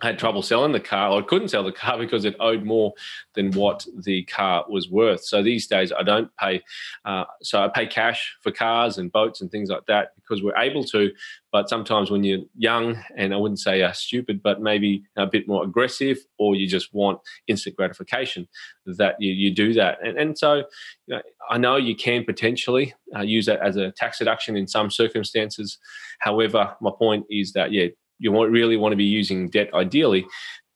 had 0.01 0.17
trouble 0.17 0.41
selling 0.41 0.71
the 0.71 0.79
car. 0.79 1.17
I 1.17 1.21
couldn't 1.21 1.49
sell 1.49 1.63
the 1.63 1.71
car 1.71 1.97
because 1.99 2.25
it 2.25 2.35
owed 2.39 2.63
more 2.63 2.93
than 3.35 3.51
what 3.51 3.85
the 3.97 4.23
car 4.23 4.65
was 4.69 4.89
worth. 4.89 5.23
So 5.23 5.43
these 5.43 5.67
days 5.67 5.91
I 5.91 6.03
don't 6.03 6.29
pay. 6.37 6.61
Uh, 7.05 7.25
so 7.41 7.63
I 7.63 7.67
pay 7.67 7.87
cash 7.87 8.35
for 8.41 8.51
cars 8.51 8.97
and 8.97 9.11
boats 9.11 9.41
and 9.41 9.51
things 9.51 9.69
like 9.69 9.85
that 9.87 10.11
because 10.15 10.43
we're 10.43 10.57
able 10.57 10.83
to. 10.85 11.11
But 11.51 11.67
sometimes 11.67 12.11
when 12.11 12.23
you're 12.23 12.41
young, 12.55 13.03
and 13.17 13.33
I 13.33 13.37
wouldn't 13.37 13.59
say 13.59 13.81
uh, 13.81 13.91
stupid, 13.91 14.43
but 14.43 14.61
maybe 14.61 15.03
a 15.17 15.25
bit 15.25 15.47
more 15.47 15.63
aggressive, 15.63 16.19
or 16.37 16.55
you 16.55 16.67
just 16.67 16.93
want 16.93 17.19
instant 17.47 17.75
gratification, 17.75 18.47
that 18.85 19.15
you, 19.19 19.33
you 19.33 19.53
do 19.53 19.73
that. 19.73 19.97
And, 20.05 20.17
and 20.17 20.37
so 20.37 20.63
you 21.07 21.15
know, 21.15 21.21
I 21.49 21.57
know 21.57 21.77
you 21.77 21.95
can 21.95 22.23
potentially 22.23 22.93
uh, 23.15 23.21
use 23.21 23.47
that 23.47 23.61
as 23.61 23.77
a 23.77 23.91
tax 23.91 24.19
deduction 24.19 24.55
in 24.55 24.67
some 24.67 24.91
circumstances. 24.91 25.79
However, 26.19 26.75
my 26.81 26.91
point 26.95 27.25
is 27.31 27.53
that, 27.53 27.71
yeah, 27.71 27.87
you 28.19 28.31
really 28.45 28.77
want 28.77 28.91
to 28.91 28.97
be 28.97 29.05
using 29.05 29.49
debt 29.49 29.73
ideally 29.73 30.25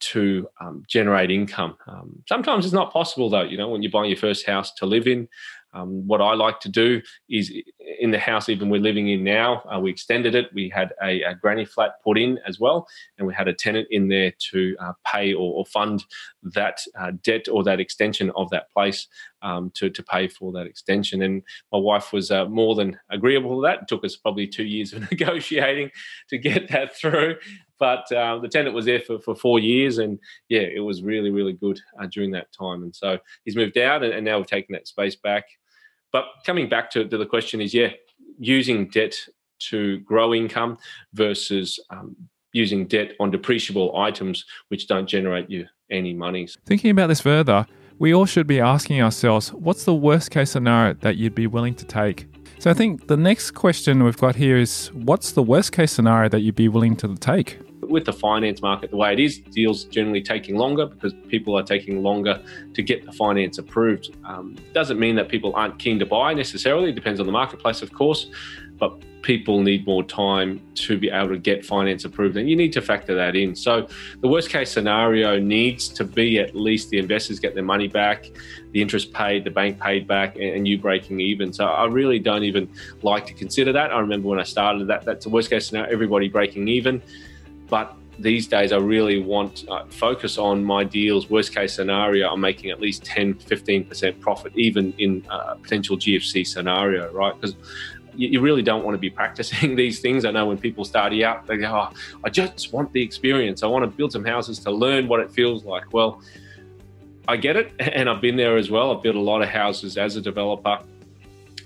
to 0.00 0.48
um, 0.60 0.82
generate 0.88 1.30
income. 1.30 1.76
Um, 1.86 2.22
sometimes 2.28 2.64
it's 2.64 2.74
not 2.74 2.92
possible 2.92 3.30
though. 3.30 3.42
You 3.42 3.56
know, 3.56 3.68
when 3.68 3.82
you're 3.82 3.92
buying 3.92 4.10
your 4.10 4.18
first 4.18 4.46
house 4.46 4.72
to 4.74 4.86
live 4.86 5.06
in, 5.06 5.28
Um, 5.74 6.06
what 6.06 6.20
I 6.20 6.34
like 6.34 6.60
to 6.60 6.68
do 6.68 7.02
is 7.28 7.52
in 8.00 8.12
the 8.12 8.18
house, 8.18 8.48
even 8.48 8.70
we're 8.70 8.80
living 8.80 9.08
in 9.08 9.24
now, 9.24 9.62
uh, 9.70 9.78
we 9.80 9.90
extended 9.90 10.34
it. 10.34 10.46
We 10.54 10.68
had 10.68 10.92
a, 11.02 11.22
a, 11.22 11.34
granny 11.34 11.64
flat 11.64 12.02
put 12.02 12.16
in 12.16 12.38
as 12.46 12.60
well, 12.60 12.86
and 13.18 13.26
we 13.26 13.34
had 13.34 13.48
a 13.48 13.54
tenant 13.54 13.88
in 13.90 14.08
there 14.08 14.32
to 14.52 14.76
uh, 14.80 14.92
pay 15.04 15.34
or, 15.34 15.52
or, 15.54 15.66
fund 15.66 16.04
that 16.42 16.78
uh, 16.98 17.12
debt 17.22 17.46
or 17.50 17.64
that 17.64 17.80
extension 17.80 18.30
of 18.36 18.48
that 18.50 18.70
place 18.70 19.08
um, 19.42 19.70
to, 19.74 19.90
to 19.90 20.02
pay 20.02 20.28
for 20.28 20.52
that 20.52 20.66
extension. 20.66 21.22
And 21.22 21.42
my 21.72 21.78
wife 21.78 22.12
was 22.12 22.30
uh, 22.30 22.46
more 22.46 22.74
than 22.74 22.98
agreeable 23.10 23.56
to 23.56 23.66
that. 23.66 23.82
It 23.82 23.88
took 23.88 24.04
us 24.04 24.16
probably 24.16 24.46
two 24.46 24.64
years 24.64 24.92
of 24.92 25.10
negotiating 25.10 25.90
to 26.30 26.38
get 26.38 26.70
that 26.70 26.96
through. 26.96 27.36
But 27.78 28.10
uh, 28.12 28.38
the 28.38 28.48
tenant 28.48 28.74
was 28.74 28.84
there 28.84 29.00
for, 29.00 29.18
for 29.18 29.34
four 29.34 29.58
years, 29.58 29.98
and 29.98 30.18
yeah, 30.48 30.60
it 30.60 30.80
was 30.80 31.02
really, 31.02 31.30
really 31.30 31.52
good 31.52 31.80
uh, 32.00 32.06
during 32.06 32.30
that 32.30 32.52
time. 32.52 32.82
And 32.84 32.94
so 32.94 33.18
he's 33.44 33.56
moved 33.56 33.76
out, 33.76 34.04
and, 34.04 34.12
and 34.12 34.24
now 34.24 34.38
we've 34.38 34.46
taken 34.46 34.74
that 34.74 34.86
space 34.86 35.16
back. 35.16 35.44
But 36.14 36.26
coming 36.46 36.68
back 36.68 36.92
to, 36.92 37.08
to 37.08 37.18
the 37.18 37.26
question 37.26 37.60
is, 37.60 37.74
yeah, 37.74 37.88
using 38.38 38.86
debt 38.86 39.16
to 39.70 39.98
grow 40.00 40.32
income 40.32 40.78
versus 41.12 41.80
um, 41.90 42.14
using 42.52 42.86
debt 42.86 43.14
on 43.18 43.32
depreciable 43.32 43.98
items 43.98 44.44
which 44.68 44.86
don't 44.86 45.08
generate 45.08 45.50
you 45.50 45.66
any 45.90 46.14
money. 46.14 46.46
Thinking 46.66 46.92
about 46.92 47.08
this 47.08 47.20
further, 47.20 47.66
we 47.98 48.14
all 48.14 48.26
should 48.26 48.46
be 48.46 48.60
asking 48.60 49.02
ourselves 49.02 49.52
what's 49.52 49.84
the 49.84 49.94
worst 49.94 50.30
case 50.30 50.52
scenario 50.52 50.94
that 51.00 51.16
you'd 51.16 51.34
be 51.34 51.48
willing 51.48 51.74
to 51.74 51.84
take? 51.84 52.28
So 52.60 52.70
I 52.70 52.74
think 52.74 53.08
the 53.08 53.16
next 53.16 53.50
question 53.50 54.04
we've 54.04 54.16
got 54.16 54.36
here 54.36 54.56
is 54.56 54.92
what's 54.92 55.32
the 55.32 55.42
worst 55.42 55.72
case 55.72 55.90
scenario 55.90 56.28
that 56.28 56.42
you'd 56.42 56.54
be 56.54 56.68
willing 56.68 56.94
to 56.98 57.16
take? 57.16 57.58
With 57.88 58.04
the 58.04 58.12
finance 58.12 58.62
market 58.62 58.90
the 58.90 58.96
way 58.96 59.12
it 59.12 59.20
is, 59.20 59.38
deals 59.38 59.84
generally 59.84 60.22
taking 60.22 60.56
longer 60.56 60.86
because 60.86 61.12
people 61.28 61.56
are 61.58 61.62
taking 61.62 62.02
longer 62.02 62.40
to 62.72 62.82
get 62.82 63.04
the 63.04 63.12
finance 63.12 63.58
approved. 63.58 64.16
Um, 64.24 64.56
doesn't 64.72 64.98
mean 64.98 65.16
that 65.16 65.28
people 65.28 65.54
aren't 65.54 65.78
keen 65.78 65.98
to 65.98 66.06
buy 66.06 66.34
necessarily. 66.34 66.90
It 66.90 66.94
depends 66.94 67.20
on 67.20 67.26
the 67.26 67.32
marketplace, 67.32 67.82
of 67.82 67.92
course, 67.92 68.30
but 68.78 69.02
people 69.24 69.62
need 69.62 69.86
more 69.86 70.04
time 70.04 70.60
to 70.74 70.98
be 70.98 71.08
able 71.08 71.30
to 71.30 71.38
get 71.38 71.64
finance 71.64 72.04
approved, 72.04 72.36
and 72.36 72.48
you 72.48 72.54
need 72.54 72.74
to 72.74 72.82
factor 72.82 73.14
that 73.14 73.34
in. 73.34 73.56
So, 73.56 73.88
the 74.20 74.28
worst 74.28 74.50
case 74.50 74.70
scenario 74.70 75.38
needs 75.38 75.88
to 75.88 76.04
be 76.04 76.38
at 76.38 76.54
least 76.54 76.90
the 76.90 76.98
investors 76.98 77.40
get 77.40 77.54
their 77.54 77.64
money 77.64 77.88
back, 77.88 78.30
the 78.72 78.82
interest 78.82 79.14
paid, 79.14 79.44
the 79.44 79.50
bank 79.50 79.80
paid 79.80 80.06
back, 80.06 80.36
and 80.36 80.68
you 80.68 80.78
breaking 80.78 81.20
even. 81.20 81.52
So, 81.54 81.64
I 81.64 81.86
really 81.86 82.18
don't 82.18 82.44
even 82.44 82.68
like 83.02 83.26
to 83.26 83.32
consider 83.32 83.72
that. 83.72 83.92
I 83.92 83.98
remember 83.98 84.28
when 84.28 84.38
I 84.38 84.44
started 84.44 84.86
that, 84.88 85.06
that's 85.06 85.24
the 85.24 85.30
worst 85.30 85.48
case 85.48 85.68
scenario, 85.68 85.90
everybody 85.90 86.28
breaking 86.28 86.68
even. 86.68 87.02
But 87.74 87.92
these 88.20 88.46
days 88.46 88.70
I 88.70 88.76
really 88.76 89.20
want 89.20 89.64
uh, 89.68 89.84
focus 89.86 90.38
on 90.38 90.64
my 90.64 90.84
deals. 90.84 91.28
Worst 91.28 91.52
case 91.52 91.74
scenario, 91.74 92.30
I'm 92.30 92.40
making 92.40 92.70
at 92.70 92.80
least 92.80 93.04
10, 93.04 93.34
15% 93.34 94.20
profit, 94.20 94.52
even 94.54 94.94
in 94.98 95.26
a 95.28 95.56
potential 95.56 95.96
GFC 95.96 96.46
scenario, 96.46 97.12
right? 97.12 97.34
Because 97.34 97.56
you, 98.14 98.40
really 98.40 98.62
don't 98.62 98.84
want 98.84 98.94
to 98.94 99.00
be 99.00 99.10
practicing 99.10 99.74
these 99.82 99.98
things. 99.98 100.24
I 100.24 100.30
know 100.30 100.46
when 100.46 100.56
people 100.56 100.84
start 100.84 101.12
out, 101.14 101.48
they 101.48 101.56
go, 101.56 101.66
oh, 101.66 101.96
I 102.22 102.30
just 102.30 102.72
want 102.72 102.92
the 102.92 103.02
experience. 103.02 103.64
I 103.64 103.66
want 103.66 103.82
to 103.82 103.90
build 103.90 104.12
some 104.12 104.24
houses 104.24 104.60
to 104.60 104.70
learn 104.70 105.08
what 105.08 105.18
it 105.18 105.32
feels 105.32 105.64
like. 105.64 105.92
Well, 105.92 106.22
I 107.26 107.36
get 107.36 107.56
it, 107.56 107.72
and 107.80 108.08
I've 108.08 108.20
been 108.20 108.36
there 108.36 108.56
as 108.56 108.70
well. 108.70 108.96
I've 108.96 109.02
built 109.02 109.16
a 109.16 109.26
lot 109.32 109.42
of 109.42 109.48
houses 109.48 109.98
as 109.98 110.14
a 110.14 110.20
developer. 110.20 110.78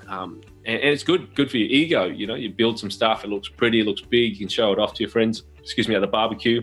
Um, 0.07 0.41
and, 0.65 0.81
and, 0.81 0.89
it's 0.89 1.03
good, 1.03 1.35
good 1.35 1.51
for 1.51 1.59
your 1.59 1.69
ego. 1.69 2.07
You 2.07 2.27
know, 2.27 2.35
you 2.35 2.49
build 2.49 2.79
some 2.79 2.91
stuff, 2.91 3.25
it 3.25 3.29
looks 3.29 3.51
pretty, 3.51 3.81
it 3.81 3.87
looks 3.87 4.01
big, 4.01 4.33
you 4.33 4.39
can 4.39 4.49
show 4.49 4.73
it 4.73 4.79
off 4.79 4.95
to 4.95 5.03
your 5.03 5.11
friends, 5.11 5.43
excuse 5.69 5.89
me, 5.89 5.95
at 5.95 6.01
the 6.01 6.07
barbecue 6.07 6.63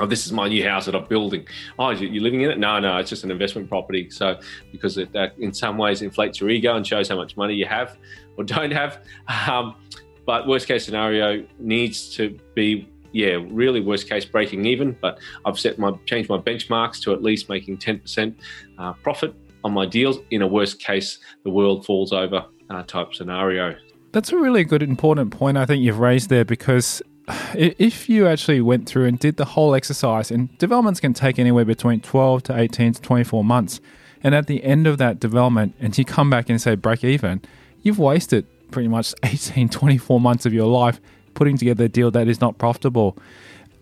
oh, 0.00 0.06
this 0.06 0.26
is 0.26 0.32
my 0.32 0.48
new 0.48 0.64
house 0.64 0.86
that 0.86 0.94
I'm 0.94 1.04
building. 1.06 1.46
Oh, 1.78 1.90
you're 1.90 2.22
living 2.22 2.42
in 2.42 2.50
it? 2.50 2.58
No, 2.58 2.78
no, 2.78 2.96
it's 2.98 3.10
just 3.10 3.24
an 3.24 3.30
investment 3.30 3.68
property. 3.68 4.10
So, 4.10 4.38
because 4.72 4.98
it 4.98 5.14
uh, 5.14 5.28
in 5.38 5.52
some 5.52 5.78
ways 5.78 6.02
inflates 6.02 6.40
your 6.40 6.50
ego 6.50 6.76
and 6.76 6.86
shows 6.86 7.08
how 7.08 7.16
much 7.16 7.36
money 7.36 7.54
you 7.54 7.66
have 7.66 7.96
or 8.36 8.44
don't 8.44 8.72
have. 8.72 9.02
Um, 9.48 9.76
but 10.24 10.46
worst 10.46 10.66
case 10.66 10.84
scenario 10.84 11.46
needs 11.58 12.14
to 12.16 12.36
be, 12.54 12.88
yeah, 13.12 13.38
really 13.48 13.80
worst 13.80 14.08
case 14.08 14.24
breaking 14.24 14.66
even. 14.66 14.96
But 15.00 15.18
I've 15.44 15.58
set 15.58 15.78
my 15.78 15.92
changed 16.04 16.28
my 16.28 16.38
benchmarks 16.38 17.00
to 17.02 17.12
at 17.12 17.22
least 17.22 17.48
making 17.48 17.78
10% 17.78 18.34
uh, 18.78 18.92
profit 18.94 19.34
on 19.64 19.72
my 19.72 19.86
deals. 19.86 20.18
In 20.30 20.42
a 20.42 20.46
worst 20.46 20.80
case, 20.80 21.18
the 21.44 21.50
world 21.50 21.86
falls 21.86 22.12
over 22.12 22.44
uh, 22.70 22.82
type 22.82 23.14
scenario. 23.14 23.76
That's 24.12 24.32
a 24.32 24.36
really 24.36 24.64
good, 24.64 24.82
important 24.82 25.30
point 25.30 25.58
I 25.58 25.66
think 25.66 25.82
you've 25.82 25.98
raised 25.98 26.30
there 26.30 26.44
because 26.44 27.02
if 27.28 28.08
you 28.08 28.26
actually 28.26 28.60
went 28.60 28.88
through 28.88 29.06
and 29.06 29.18
did 29.18 29.36
the 29.36 29.44
whole 29.44 29.74
exercise, 29.74 30.30
and 30.30 30.56
developments 30.58 31.00
can 31.00 31.12
take 31.12 31.38
anywhere 31.38 31.64
between 31.64 32.00
12 32.00 32.44
to 32.44 32.58
18 32.58 32.94
to 32.94 33.02
24 33.02 33.44
months, 33.44 33.80
and 34.22 34.34
at 34.34 34.46
the 34.46 34.62
end 34.64 34.86
of 34.86 34.98
that 34.98 35.20
development, 35.20 35.74
and 35.80 35.96
you 35.96 36.04
come 36.04 36.30
back 36.30 36.48
and 36.48 36.60
say 36.60 36.74
break 36.74 37.04
even, 37.04 37.42
you've 37.82 37.98
wasted 37.98 38.46
pretty 38.70 38.88
much 38.88 39.14
18, 39.22 39.68
24 39.68 40.20
months 40.20 40.46
of 40.46 40.52
your 40.52 40.66
life 40.66 41.00
putting 41.34 41.56
together 41.56 41.84
a 41.84 41.88
deal 41.88 42.10
that 42.10 42.28
is 42.28 42.40
not 42.40 42.58
profitable. 42.58 43.16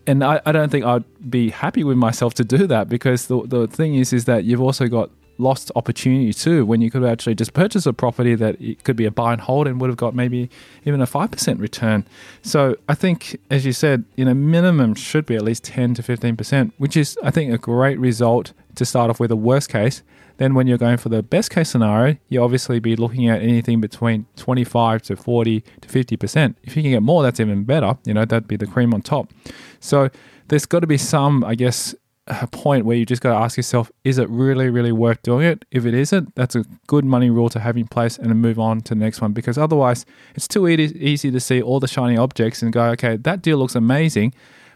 And 0.07 0.23
I, 0.23 0.41
I 0.45 0.53
don't 0.53 0.71
think 0.71 0.85
I'd 0.85 1.05
be 1.31 1.51
happy 1.51 1.85
with 1.85 1.97
myself 1.97 2.35
to 2.35 2.45
do 2.45 2.67
that 2.67 2.89
because 2.89 3.29
the, 3.29 3.47
the 3.47 3.67
thing 3.67 3.95
is, 3.95 4.13
is 4.13 4.27
that 4.27 4.45
you've 4.45 4.61
also 4.61 4.87
got 4.89 5.11
lost 5.39 5.71
opportunity 5.77 6.33
too 6.33 6.65
when 6.65 6.81
you 6.81 6.91
could 6.91 7.05
actually 7.05 7.35
just 7.35 7.53
purchase 7.53 7.87
a 7.87 7.93
property 7.93 8.35
that 8.35 8.61
it 8.61 8.85
could 8.85 8.97
be 8.97 9.05
a 9.05 9.11
buy 9.11 9.33
and 9.33 9.43
hold 9.43 9.67
and 9.67 9.81
would 9.81 9.91
have 9.91 9.97
got 9.97 10.15
maybe 10.15 10.49
even 10.85 11.01
a 11.01 11.07
5% 11.07 11.61
return. 11.61 12.07
So 12.43 12.77
I 12.89 12.95
think, 12.95 13.39
as 13.51 13.67
you 13.67 13.73
said, 13.73 14.05
you 14.17 14.25
know, 14.25 14.35
minimum 14.35 14.95
should 14.95 15.27
be 15.27 15.37
at 15.37 15.43
least 15.43 15.65
10 15.65 15.95
to 15.95 16.03
15%, 16.03 16.73
which 16.79 16.97
is, 16.97 17.19
I 17.23 17.31
think, 17.31 17.53
a 17.53 17.59
great 17.59 17.99
result 17.99 18.53
to 18.77 18.85
start 18.85 19.11
off 19.11 19.21
with 19.21 19.31
a 19.31 19.37
worst 19.37 19.69
case. 19.69 20.03
Then 20.37 20.55
when 20.55 20.67
you're 20.67 20.79
going 20.79 20.97
for 20.97 21.11
the 21.11 21.23
best 21.23 21.51
case 21.51 21.71
scenario, 21.71 22.17
you 22.29 22.43
obviously 22.43 22.81
be 22.81 22.97
looking 22.97 23.29
at 23.29 23.41
anything 23.41 23.81
between 23.81 24.27
25 24.37 25.03
to 25.03 25.17
40 25.17 25.61
to 25.61 25.89
50%. 25.89 26.57
If 26.65 26.77
you 26.77 26.83
can 26.83 26.91
get 26.91 27.03
more, 27.03 27.23
that's 27.23 27.39
even 27.39 27.65
better. 27.65 27.97
You 28.05 28.15
know, 28.15 28.25
that'd 28.25 28.49
be 28.49 28.57
the 28.57 28.67
cream 28.67 28.93
on 28.93 29.03
top. 29.03 29.33
So 29.79 30.11
there's 30.49 30.67
got 30.67 30.81
to 30.81 30.87
be 30.89 30.99
some, 30.99 31.45
I 31.45 31.55
guess, 31.55 31.95
a 32.27 32.47
point 32.47 32.87
where 32.87 32.97
you 32.97 33.05
just 33.05 33.21
got 33.21 33.37
to 33.37 33.45
ask 33.45 33.57
yourself, 33.57 33.93
is 34.03 34.19
it 34.19 34.29
really, 34.31 34.71
really 34.71 34.93
worth 34.93 35.23
doing 35.23 35.47
it? 35.47 35.65
If 35.71 35.85
it 35.85 35.95
isn't, 35.95 36.35
that's 36.35 36.57
a 36.57 36.65
good 36.87 37.05
money 37.05 37.29
rule 37.29 37.51
to 37.51 37.61
have 37.61 37.77
in 37.77 37.87
place 37.87 38.17
and 38.17 38.35
move 38.41 38.59
on 38.59 38.81
to 38.83 38.95
the 38.95 39.01
next 39.01 39.21
one 39.21 39.33
because 39.33 39.59
otherwise 39.59 40.07
it's 40.35 40.49
too 40.49 40.67
easy 40.67 41.31
to 41.31 41.41
see 41.41 41.61
all 41.61 41.81
the 41.81 41.89
shiny 41.89 42.17
objects 42.17 42.63
and 42.63 42.73
go, 42.73 42.85
okay, 42.91 43.17
that 43.17 43.43
deal 43.43 43.59
looks 43.59 43.75
amazing, 43.75 44.33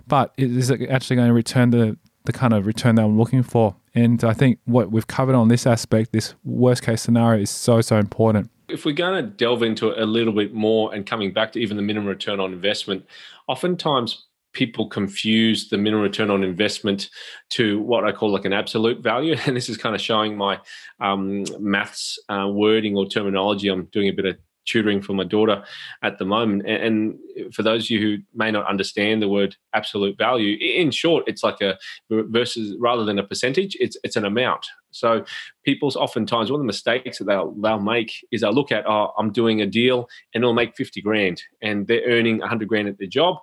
but 0.06 0.34
is 0.36 0.70
it 0.70 0.88
actually 0.90 1.16
going 1.16 1.28
to 1.28 1.34
return 1.34 1.70
the, 1.70 1.96
the 2.24 2.32
kind 2.32 2.52
of 2.52 2.66
return 2.66 2.96
that 2.96 3.04
I'm 3.04 3.18
looking 3.18 3.42
for? 3.42 3.76
And 3.94 4.22
I 4.22 4.34
think 4.34 4.58
what 4.66 4.92
we've 4.92 5.06
covered 5.06 5.34
on 5.34 5.48
this 5.48 5.66
aspect, 5.66 6.12
this 6.12 6.34
worst 6.44 6.82
case 6.82 7.02
scenario, 7.02 7.42
is 7.42 7.50
so, 7.50 7.80
so 7.80 7.96
important. 7.96 8.50
If 8.68 8.84
we're 8.84 8.94
going 8.94 9.24
to 9.24 9.28
delve 9.28 9.62
into 9.62 9.88
it 9.88 9.98
a 9.98 10.04
little 10.04 10.34
bit 10.34 10.52
more 10.52 10.94
and 10.94 11.06
coming 11.06 11.32
back 11.32 11.52
to 11.52 11.58
even 11.58 11.78
the 11.78 11.82
minimum 11.82 12.06
return 12.06 12.38
on 12.38 12.52
investment, 12.52 13.06
oftentimes 13.46 14.26
people 14.52 14.88
confuse 14.88 15.68
the 15.68 15.78
minimum 15.78 16.02
return 16.02 16.30
on 16.30 16.42
investment 16.42 17.10
to 17.50 17.80
what 17.80 18.04
I 18.04 18.12
call 18.12 18.30
like 18.30 18.44
an 18.44 18.52
absolute 18.52 19.02
value. 19.02 19.36
And 19.46 19.56
this 19.56 19.68
is 19.68 19.76
kind 19.76 19.94
of 19.94 20.00
showing 20.00 20.36
my 20.36 20.58
um, 21.00 21.44
maths 21.58 22.18
uh, 22.28 22.48
wording 22.48 22.96
or 22.96 23.06
terminology. 23.06 23.68
I'm 23.68 23.86
doing 23.86 24.08
a 24.08 24.12
bit 24.12 24.26
of 24.26 24.36
tutoring 24.68 25.02
for 25.02 25.14
my 25.14 25.24
daughter 25.24 25.64
at 26.02 26.18
the 26.18 26.24
moment. 26.24 26.68
And, 26.68 27.18
for 27.52 27.62
those 27.62 27.84
of 27.84 27.90
you 27.90 28.00
who 28.00 28.22
may 28.34 28.50
not 28.50 28.66
understand 28.66 29.22
the 29.22 29.28
word 29.28 29.56
absolute 29.72 30.18
value, 30.18 30.58
in 30.60 30.90
short, 30.90 31.24
it's 31.28 31.44
like 31.44 31.60
a 31.60 31.78
versus 32.10 32.76
rather 32.80 33.04
than 33.04 33.18
a 33.18 33.22
percentage, 33.22 33.76
it's 33.80 33.96
it's 34.02 34.16
an 34.16 34.24
amount. 34.24 34.66
So 34.90 35.24
people's 35.64 35.96
oftentimes 35.96 36.50
one 36.50 36.60
of 36.60 36.64
the 36.64 36.66
mistakes 36.66 37.18
that 37.18 37.24
they'll 37.24 37.52
they'll 37.52 37.80
make 37.80 38.26
is 38.32 38.40
they'll 38.40 38.52
look 38.52 38.72
at, 38.72 38.86
oh, 38.88 39.12
I'm 39.18 39.30
doing 39.30 39.60
a 39.60 39.66
deal 39.66 40.08
and 40.34 40.42
it'll 40.42 40.54
make 40.54 40.76
50 40.76 41.00
grand 41.02 41.42
and 41.62 41.86
they're 41.86 42.02
earning 42.06 42.38
100 42.38 42.68
grand 42.68 42.88
at 42.88 42.98
their 42.98 43.08
job. 43.08 43.36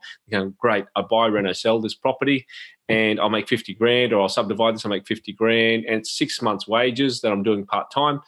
Great, 0.58 0.86
I 0.96 1.02
buy, 1.02 1.28
rent, 1.28 1.48
I 1.48 1.54
sell 1.54 1.80
this 1.80 1.96
property 1.96 2.46
and 2.90 3.20
I'll 3.20 3.30
make 3.30 3.48
50 3.48 3.74
grand 3.76 4.14
or 4.14 4.22
I'll 4.22 4.30
subdivide 4.30 4.76
this, 4.76 4.86
I'll 4.86 4.92
make 4.92 5.08
50 5.08 5.34
grand 5.34 5.86
and 5.86 5.96
it's 6.02 6.18
six 6.18 6.42
months 6.42 6.68
wages 6.68 7.22
that 7.22 7.32
I'm 7.32 7.44
doing 7.44 7.66
part 7.66 7.92
time. 7.92 8.22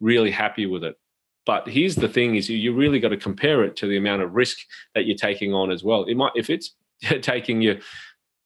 Really 0.00 0.30
happy 0.30 0.66
with 0.66 0.84
it. 0.84 0.96
But 1.50 1.68
here's 1.68 1.96
the 1.96 2.08
thing: 2.08 2.36
is 2.36 2.48
you 2.48 2.72
really 2.72 3.00
got 3.00 3.08
to 3.08 3.16
compare 3.16 3.64
it 3.64 3.74
to 3.78 3.88
the 3.88 3.96
amount 3.96 4.22
of 4.22 4.36
risk 4.36 4.58
that 4.94 5.06
you're 5.06 5.16
taking 5.16 5.52
on 5.52 5.72
as 5.72 5.82
well. 5.82 6.04
It 6.04 6.14
might 6.14 6.30
if 6.36 6.48
it's 6.48 6.76
taking 7.22 7.60
you 7.60 7.80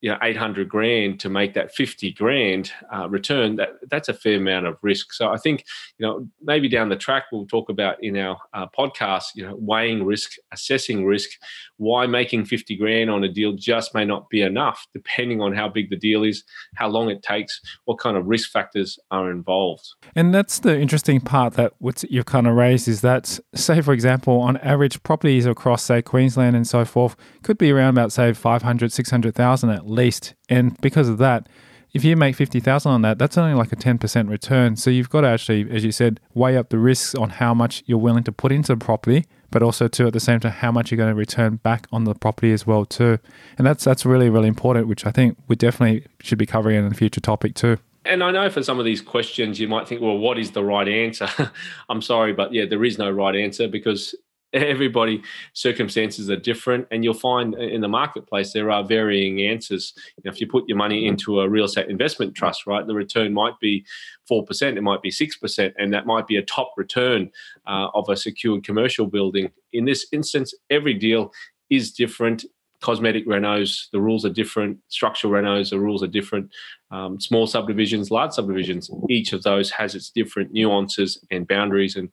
you 0.00 0.10
know 0.10 0.16
800 0.22 0.70
grand 0.70 1.20
to 1.20 1.28
make 1.28 1.52
that 1.52 1.74
50 1.74 2.12
grand 2.12 2.72
uh, 2.94 3.06
return 3.06 3.56
that 3.56 3.72
that's 3.90 4.08
a 4.08 4.14
fair 4.14 4.36
amount 4.36 4.66
of 4.66 4.76
risk 4.82 5.14
so 5.14 5.28
i 5.30 5.38
think 5.38 5.64
you 5.98 6.06
know 6.06 6.28
maybe 6.42 6.68
down 6.68 6.90
the 6.90 6.96
track 6.96 7.24
we'll 7.32 7.46
talk 7.46 7.70
about 7.70 7.96
in 8.02 8.18
our 8.18 8.36
uh, 8.52 8.66
podcast 8.78 9.24
you 9.34 9.46
know 9.46 9.56
weighing 9.56 10.04
risk 10.04 10.32
assessing 10.52 11.06
risk 11.06 11.30
why 11.76 12.06
making 12.06 12.44
50 12.44 12.76
grand 12.76 13.10
on 13.10 13.24
a 13.24 13.28
deal 13.28 13.52
just 13.52 13.94
may 13.94 14.04
not 14.04 14.28
be 14.30 14.42
enough 14.42 14.86
depending 14.92 15.40
on 15.40 15.54
how 15.54 15.68
big 15.68 15.90
the 15.90 15.96
deal 15.96 16.22
is 16.22 16.44
how 16.76 16.88
long 16.88 17.10
it 17.10 17.22
takes 17.22 17.60
what 17.84 17.98
kind 17.98 18.16
of 18.16 18.26
risk 18.26 18.50
factors 18.50 18.98
are 19.10 19.30
involved 19.30 19.86
and 20.14 20.34
that's 20.34 20.60
the 20.60 20.78
interesting 20.78 21.20
part 21.20 21.54
that 21.54 21.72
what 21.78 22.02
you've 22.10 22.26
kind 22.26 22.46
of 22.46 22.54
raised 22.54 22.88
is 22.88 23.00
that 23.00 23.38
say 23.54 23.80
for 23.80 23.92
example 23.92 24.40
on 24.40 24.56
average 24.58 25.02
properties 25.02 25.46
across 25.46 25.82
say 25.82 26.00
queensland 26.00 26.56
and 26.56 26.66
so 26.66 26.84
forth 26.84 27.16
could 27.42 27.58
be 27.58 27.70
around 27.70 27.90
about 27.90 28.12
say 28.12 28.32
500 28.32 28.92
600000 28.92 29.70
at 29.70 29.88
least. 29.88 30.34
And 30.48 30.80
because 30.80 31.08
of 31.08 31.18
that, 31.18 31.48
if 31.92 32.04
you 32.04 32.16
make 32.16 32.34
50,000 32.34 32.90
on 32.90 33.02
that, 33.02 33.18
that's 33.18 33.38
only 33.38 33.54
like 33.54 33.72
a 33.72 33.76
10% 33.76 34.28
return. 34.28 34.76
So 34.76 34.90
you've 34.90 35.10
got 35.10 35.20
to 35.20 35.28
actually, 35.28 35.70
as 35.70 35.84
you 35.84 35.92
said, 35.92 36.18
weigh 36.34 36.56
up 36.56 36.70
the 36.70 36.78
risks 36.78 37.14
on 37.14 37.30
how 37.30 37.54
much 37.54 37.84
you're 37.86 37.98
willing 37.98 38.24
to 38.24 38.32
put 38.32 38.50
into 38.50 38.74
the 38.74 38.84
property, 38.84 39.26
but 39.50 39.62
also 39.62 39.88
too 39.88 40.06
at 40.06 40.12
the 40.12 40.20
same 40.20 40.40
time 40.40 40.52
how 40.52 40.72
much 40.72 40.90
you're 40.90 40.96
going 40.96 41.10
to 41.10 41.14
return 41.14 41.56
back 41.56 41.86
on 41.92 42.04
the 42.04 42.14
property 42.14 42.52
as 42.52 42.66
well 42.66 42.84
too. 42.84 43.18
And 43.58 43.66
that's 43.66 43.84
that's 43.84 44.04
really 44.04 44.30
really 44.30 44.48
important, 44.48 44.88
which 44.88 45.06
I 45.06 45.10
think 45.10 45.36
we 45.48 45.56
definitely 45.56 46.06
should 46.20 46.38
be 46.38 46.46
covering 46.46 46.76
in 46.76 46.84
a 46.84 46.94
future 46.94 47.20
topic 47.20 47.54
too. 47.54 47.78
And 48.06 48.22
I 48.22 48.30
know 48.32 48.50
for 48.50 48.62
some 48.62 48.78
of 48.78 48.84
these 48.84 49.00
questions, 49.00 49.58
you 49.58 49.66
might 49.66 49.88
think, 49.88 50.02
well, 50.02 50.18
what 50.18 50.38
is 50.38 50.50
the 50.50 50.62
right 50.62 50.86
answer? 50.86 51.28
I'm 51.88 52.02
sorry, 52.02 52.34
but 52.34 52.52
yeah, 52.52 52.66
there 52.66 52.84
is 52.84 52.98
no 52.98 53.10
right 53.10 53.34
answer 53.34 53.66
because 53.66 54.14
everybody 54.54 55.22
circumstances 55.52 56.30
are 56.30 56.36
different 56.36 56.86
and 56.90 57.02
you'll 57.02 57.14
find 57.14 57.54
in 57.54 57.80
the 57.80 57.88
marketplace 57.88 58.52
there 58.52 58.70
are 58.70 58.84
varying 58.84 59.42
answers. 59.42 59.92
You 60.16 60.22
know, 60.24 60.32
if 60.32 60.40
you 60.40 60.46
put 60.46 60.68
your 60.68 60.78
money 60.78 61.06
into 61.06 61.40
a 61.40 61.48
real 61.48 61.64
estate 61.64 61.88
investment 61.88 62.34
trust 62.34 62.66
right 62.66 62.86
the 62.86 62.94
return 62.94 63.34
might 63.34 63.58
be 63.60 63.84
4% 64.30 64.76
it 64.76 64.82
might 64.82 65.02
be 65.02 65.10
6% 65.10 65.72
and 65.78 65.92
that 65.92 66.06
might 66.06 66.26
be 66.26 66.36
a 66.36 66.42
top 66.42 66.72
return 66.76 67.30
uh, 67.66 67.88
of 67.94 68.08
a 68.08 68.16
secured 68.16 68.64
commercial 68.64 69.06
building. 69.06 69.50
In 69.72 69.84
this 69.84 70.06
instance 70.12 70.54
every 70.70 70.94
deal 70.94 71.32
is 71.70 71.92
different 71.92 72.44
cosmetic 72.84 73.26
renos, 73.26 73.86
the 73.92 74.00
rules 74.00 74.26
are 74.26 74.34
different. 74.42 74.76
Structural 74.88 75.32
renos, 75.32 75.70
the 75.70 75.80
rules 75.80 76.02
are 76.02 76.12
different. 76.18 76.50
Um, 76.90 77.18
small 77.18 77.46
subdivisions, 77.46 78.10
large 78.10 78.32
subdivisions, 78.32 78.90
each 79.08 79.32
of 79.32 79.42
those 79.42 79.70
has 79.70 79.94
its 79.94 80.10
different 80.10 80.52
nuances 80.52 81.24
and 81.30 81.48
boundaries 81.48 81.96
and 81.96 82.10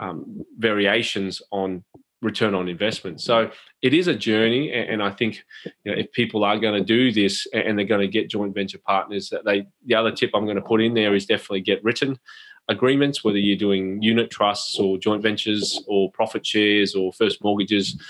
um, 0.00 0.42
variations 0.58 1.42
on 1.52 1.84
return 2.22 2.54
on 2.54 2.70
investment. 2.70 3.20
So 3.20 3.50
it 3.82 3.92
is 3.92 4.06
a 4.08 4.14
journey, 4.14 4.72
and, 4.72 5.02
I 5.02 5.10
think 5.10 5.44
you 5.84 5.92
know, 5.92 5.98
if 5.98 6.10
people 6.12 6.42
are 6.42 6.58
going 6.58 6.78
to 6.80 6.94
do 6.96 7.12
this 7.12 7.46
and 7.52 7.78
they're 7.78 7.84
going 7.84 8.00
to 8.00 8.18
get 8.18 8.30
joint 8.30 8.54
venture 8.54 8.80
partners, 8.86 9.28
that 9.28 9.44
they 9.44 9.66
the 9.84 9.94
other 9.94 10.10
tip 10.10 10.30
I'm 10.32 10.46
going 10.46 10.56
to 10.56 10.70
put 10.72 10.80
in 10.80 10.94
there 10.94 11.14
is 11.14 11.26
definitely 11.26 11.60
get 11.60 11.84
written 11.84 12.18
agreements, 12.68 13.22
whether 13.22 13.38
you're 13.38 13.56
doing 13.56 14.00
unit 14.02 14.30
trusts 14.30 14.78
or 14.78 14.98
joint 14.98 15.22
ventures 15.22 15.82
or 15.86 16.10
profit 16.12 16.46
shares 16.46 16.94
or 16.94 17.12
first 17.12 17.42
mortgages, 17.42 18.00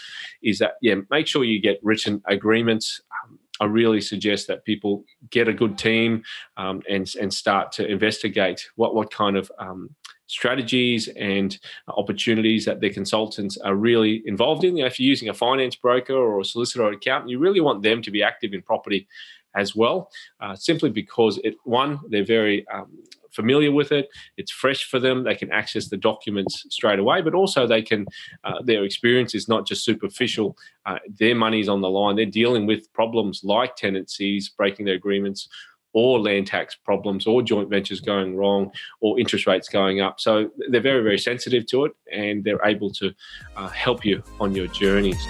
is 0.42 0.58
that, 0.58 0.74
yeah, 0.80 0.96
make 1.10 1.26
sure 1.26 1.44
you 1.44 1.60
get 1.60 1.80
written 1.82 2.22
agreements. 2.26 3.00
Um, 3.24 3.38
I 3.60 3.66
really 3.66 4.00
suggest 4.00 4.48
that 4.48 4.64
people 4.64 5.04
get 5.30 5.48
a 5.48 5.52
good 5.52 5.78
team 5.78 6.22
um, 6.56 6.82
and, 6.88 7.12
and 7.20 7.32
start 7.32 7.72
to 7.72 7.86
investigate 7.86 8.68
what, 8.76 8.94
what 8.94 9.12
kind 9.12 9.36
of 9.36 9.50
um, 9.58 9.90
strategies 10.26 11.08
and 11.08 11.58
opportunities 11.88 12.64
that 12.64 12.80
their 12.80 12.92
consultants 12.92 13.56
are 13.58 13.76
really 13.76 14.22
involved 14.26 14.64
in. 14.64 14.76
You 14.76 14.82
know, 14.82 14.86
if 14.86 14.98
you're 14.98 15.08
using 15.08 15.28
a 15.28 15.34
finance 15.34 15.76
broker 15.76 16.14
or 16.14 16.40
a 16.40 16.44
solicitor 16.44 16.84
or 16.84 16.92
accountant, 16.92 17.30
you 17.30 17.38
really 17.38 17.60
want 17.60 17.82
them 17.82 18.02
to 18.02 18.10
be 18.10 18.22
active 18.22 18.54
in 18.54 18.62
property 18.62 19.06
as 19.54 19.76
well, 19.76 20.10
uh, 20.40 20.56
simply 20.56 20.90
because 20.90 21.38
it 21.44 21.54
one 21.64 22.00
they're 22.08 22.24
very 22.24 22.66
um, 22.68 22.90
familiar 23.34 23.72
with 23.72 23.92
it. 23.92 24.08
It's 24.36 24.50
fresh 24.50 24.84
for 24.84 24.98
them. 24.98 25.24
They 25.24 25.34
can 25.34 25.52
access 25.52 25.88
the 25.88 25.96
documents 25.96 26.66
straight 26.70 26.98
away, 26.98 27.20
but 27.22 27.34
also 27.34 27.66
they 27.66 27.82
can, 27.82 28.06
uh, 28.44 28.62
their 28.62 28.84
experience 28.84 29.34
is 29.34 29.48
not 29.48 29.66
just 29.66 29.84
superficial. 29.84 30.56
Uh, 30.86 30.98
their 31.18 31.34
money's 31.34 31.68
on 31.68 31.80
the 31.80 31.90
line. 31.90 32.16
They're 32.16 32.26
dealing 32.26 32.66
with 32.66 32.92
problems 32.92 33.42
like 33.44 33.76
tenancies, 33.76 34.48
breaking 34.48 34.86
their 34.86 34.94
agreements, 34.94 35.48
or 35.92 36.18
land 36.18 36.48
tax 36.48 36.74
problems, 36.74 37.26
or 37.26 37.40
joint 37.40 37.70
ventures 37.70 38.00
going 38.00 38.36
wrong, 38.36 38.72
or 39.00 39.18
interest 39.18 39.46
rates 39.46 39.68
going 39.68 40.00
up. 40.00 40.20
So 40.20 40.50
they're 40.70 40.80
very, 40.80 41.02
very 41.02 41.18
sensitive 41.18 41.66
to 41.66 41.84
it, 41.84 41.92
and 42.12 42.42
they're 42.42 42.64
able 42.64 42.90
to 42.94 43.14
uh, 43.56 43.68
help 43.68 44.04
you 44.04 44.22
on 44.40 44.54
your 44.54 44.66
journeys. 44.66 45.24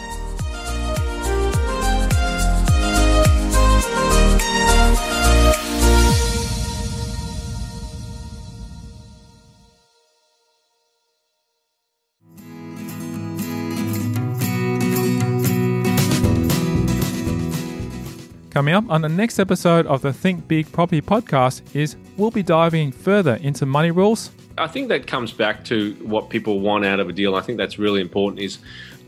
Coming 18.55 18.75
up 18.77 18.89
on 18.89 19.03
the 19.03 19.09
next 19.09 19.41
episode 19.41 19.85
of 19.89 20.01
the 20.03 20.13
Think 20.13 20.47
Big 20.47 20.71
Property 20.71 21.03
podcast 21.03 21.61
is 21.75 21.97
we'll 22.17 22.31
be 22.31 22.45
diving 22.45 22.93
further 22.93 23.35
into 23.43 23.67
money 23.67 23.91
rules. 23.91 24.31
I 24.57 24.69
think 24.69 24.87
that 24.91 25.09
comes 25.09 25.33
back 25.33 25.65
to 25.65 25.95
what 26.05 26.31
people 26.31 26.61
want 26.61 26.85
out 26.85 27.01
of 27.01 27.09
a 27.09 27.13
deal. 27.13 27.35
I 27.35 27.41
think 27.41 27.59
that's 27.59 27.81
really 27.81 28.01
important 28.01 28.41
is 28.41 28.59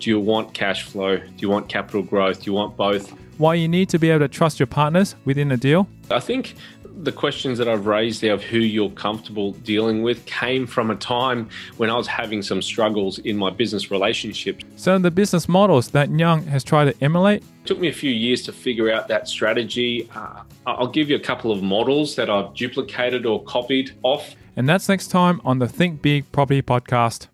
do 0.00 0.10
you 0.10 0.18
want 0.18 0.52
cash 0.52 0.82
flow? 0.82 1.18
Do 1.18 1.32
you 1.36 1.48
want 1.48 1.68
capital 1.68 2.02
growth? 2.02 2.42
Do 2.42 2.50
you 2.50 2.54
want 2.54 2.76
both? 2.76 3.14
Why 3.38 3.54
you 3.54 3.68
need 3.68 3.88
to 3.90 4.00
be 4.00 4.10
able 4.10 4.26
to 4.26 4.28
trust 4.28 4.58
your 4.58 4.66
partners 4.66 5.14
within 5.24 5.52
a 5.52 5.56
deal. 5.56 5.86
I 6.10 6.18
think 6.18 6.56
the 6.96 7.12
questions 7.12 7.58
that 7.58 7.68
I've 7.68 7.86
raised 7.86 8.22
there 8.22 8.32
of 8.32 8.42
who 8.42 8.58
you're 8.58 8.90
comfortable 8.90 9.52
dealing 9.52 10.02
with 10.02 10.24
came 10.26 10.66
from 10.66 10.90
a 10.90 10.96
time 10.96 11.48
when 11.76 11.90
I 11.90 11.96
was 11.96 12.06
having 12.06 12.42
some 12.42 12.62
struggles 12.62 13.18
in 13.18 13.36
my 13.36 13.50
business 13.50 13.90
relationships. 13.90 14.64
So, 14.76 14.98
the 14.98 15.10
business 15.10 15.48
models 15.48 15.90
that 15.90 16.10
Young 16.10 16.44
has 16.44 16.64
tried 16.64 16.86
to 16.86 17.04
emulate? 17.04 17.42
It 17.42 17.66
took 17.66 17.78
me 17.78 17.88
a 17.88 17.92
few 17.92 18.10
years 18.10 18.42
to 18.42 18.52
figure 18.52 18.90
out 18.90 19.08
that 19.08 19.28
strategy. 19.28 20.08
Uh, 20.14 20.42
I'll 20.66 20.86
give 20.86 21.10
you 21.10 21.16
a 21.16 21.20
couple 21.20 21.52
of 21.52 21.62
models 21.62 22.16
that 22.16 22.30
I've 22.30 22.54
duplicated 22.54 23.26
or 23.26 23.42
copied 23.44 23.92
off. 24.02 24.34
And 24.56 24.68
that's 24.68 24.88
next 24.88 25.08
time 25.08 25.40
on 25.44 25.58
the 25.58 25.68
Think 25.68 26.00
Big 26.00 26.30
Property 26.32 26.62
Podcast. 26.62 27.28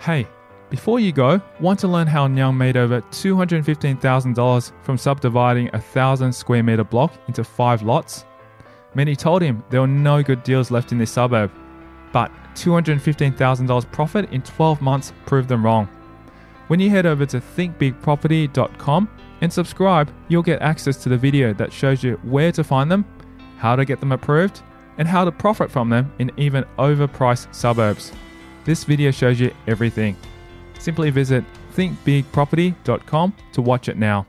Hey, 0.00 0.26
before 0.74 0.98
you 0.98 1.12
go, 1.12 1.40
want 1.60 1.78
to 1.78 1.86
learn 1.86 2.08
how 2.08 2.26
Nyang 2.26 2.56
made 2.56 2.76
over 2.76 3.00
$215,000 3.00 4.72
from 4.82 4.98
subdividing 4.98 5.68
a 5.68 5.78
1,000 5.78 6.32
square 6.32 6.64
meter 6.64 6.82
block 6.82 7.14
into 7.28 7.44
five 7.44 7.82
lots? 7.82 8.24
Many 8.96 9.14
told 9.14 9.40
him 9.40 9.62
there 9.70 9.82
were 9.82 9.86
no 9.86 10.20
good 10.20 10.42
deals 10.42 10.72
left 10.72 10.90
in 10.90 10.98
this 10.98 11.12
suburb, 11.12 11.52
but 12.12 12.28
$215,000 12.56 13.92
profit 13.92 14.28
in 14.32 14.42
12 14.42 14.82
months 14.82 15.12
proved 15.26 15.48
them 15.48 15.64
wrong. 15.64 15.86
When 16.66 16.80
you 16.80 16.90
head 16.90 17.06
over 17.06 17.24
to 17.24 17.40
thinkbigproperty.com 17.40 19.08
and 19.42 19.52
subscribe, 19.52 20.12
you'll 20.26 20.42
get 20.42 20.60
access 20.60 20.96
to 21.04 21.08
the 21.08 21.16
video 21.16 21.52
that 21.52 21.72
shows 21.72 22.02
you 22.02 22.18
where 22.24 22.50
to 22.50 22.64
find 22.64 22.90
them, 22.90 23.04
how 23.58 23.76
to 23.76 23.84
get 23.84 24.00
them 24.00 24.10
approved, 24.10 24.60
and 24.98 25.06
how 25.06 25.24
to 25.24 25.30
profit 25.30 25.70
from 25.70 25.88
them 25.88 26.12
in 26.18 26.32
even 26.36 26.64
overpriced 26.80 27.54
suburbs. 27.54 28.10
This 28.64 28.82
video 28.82 29.12
shows 29.12 29.38
you 29.38 29.54
everything. 29.68 30.16
Simply 30.84 31.08
visit 31.08 31.44
thinkbigproperty.com 31.74 33.34
to 33.54 33.62
watch 33.62 33.88
it 33.88 33.96
now. 33.96 34.26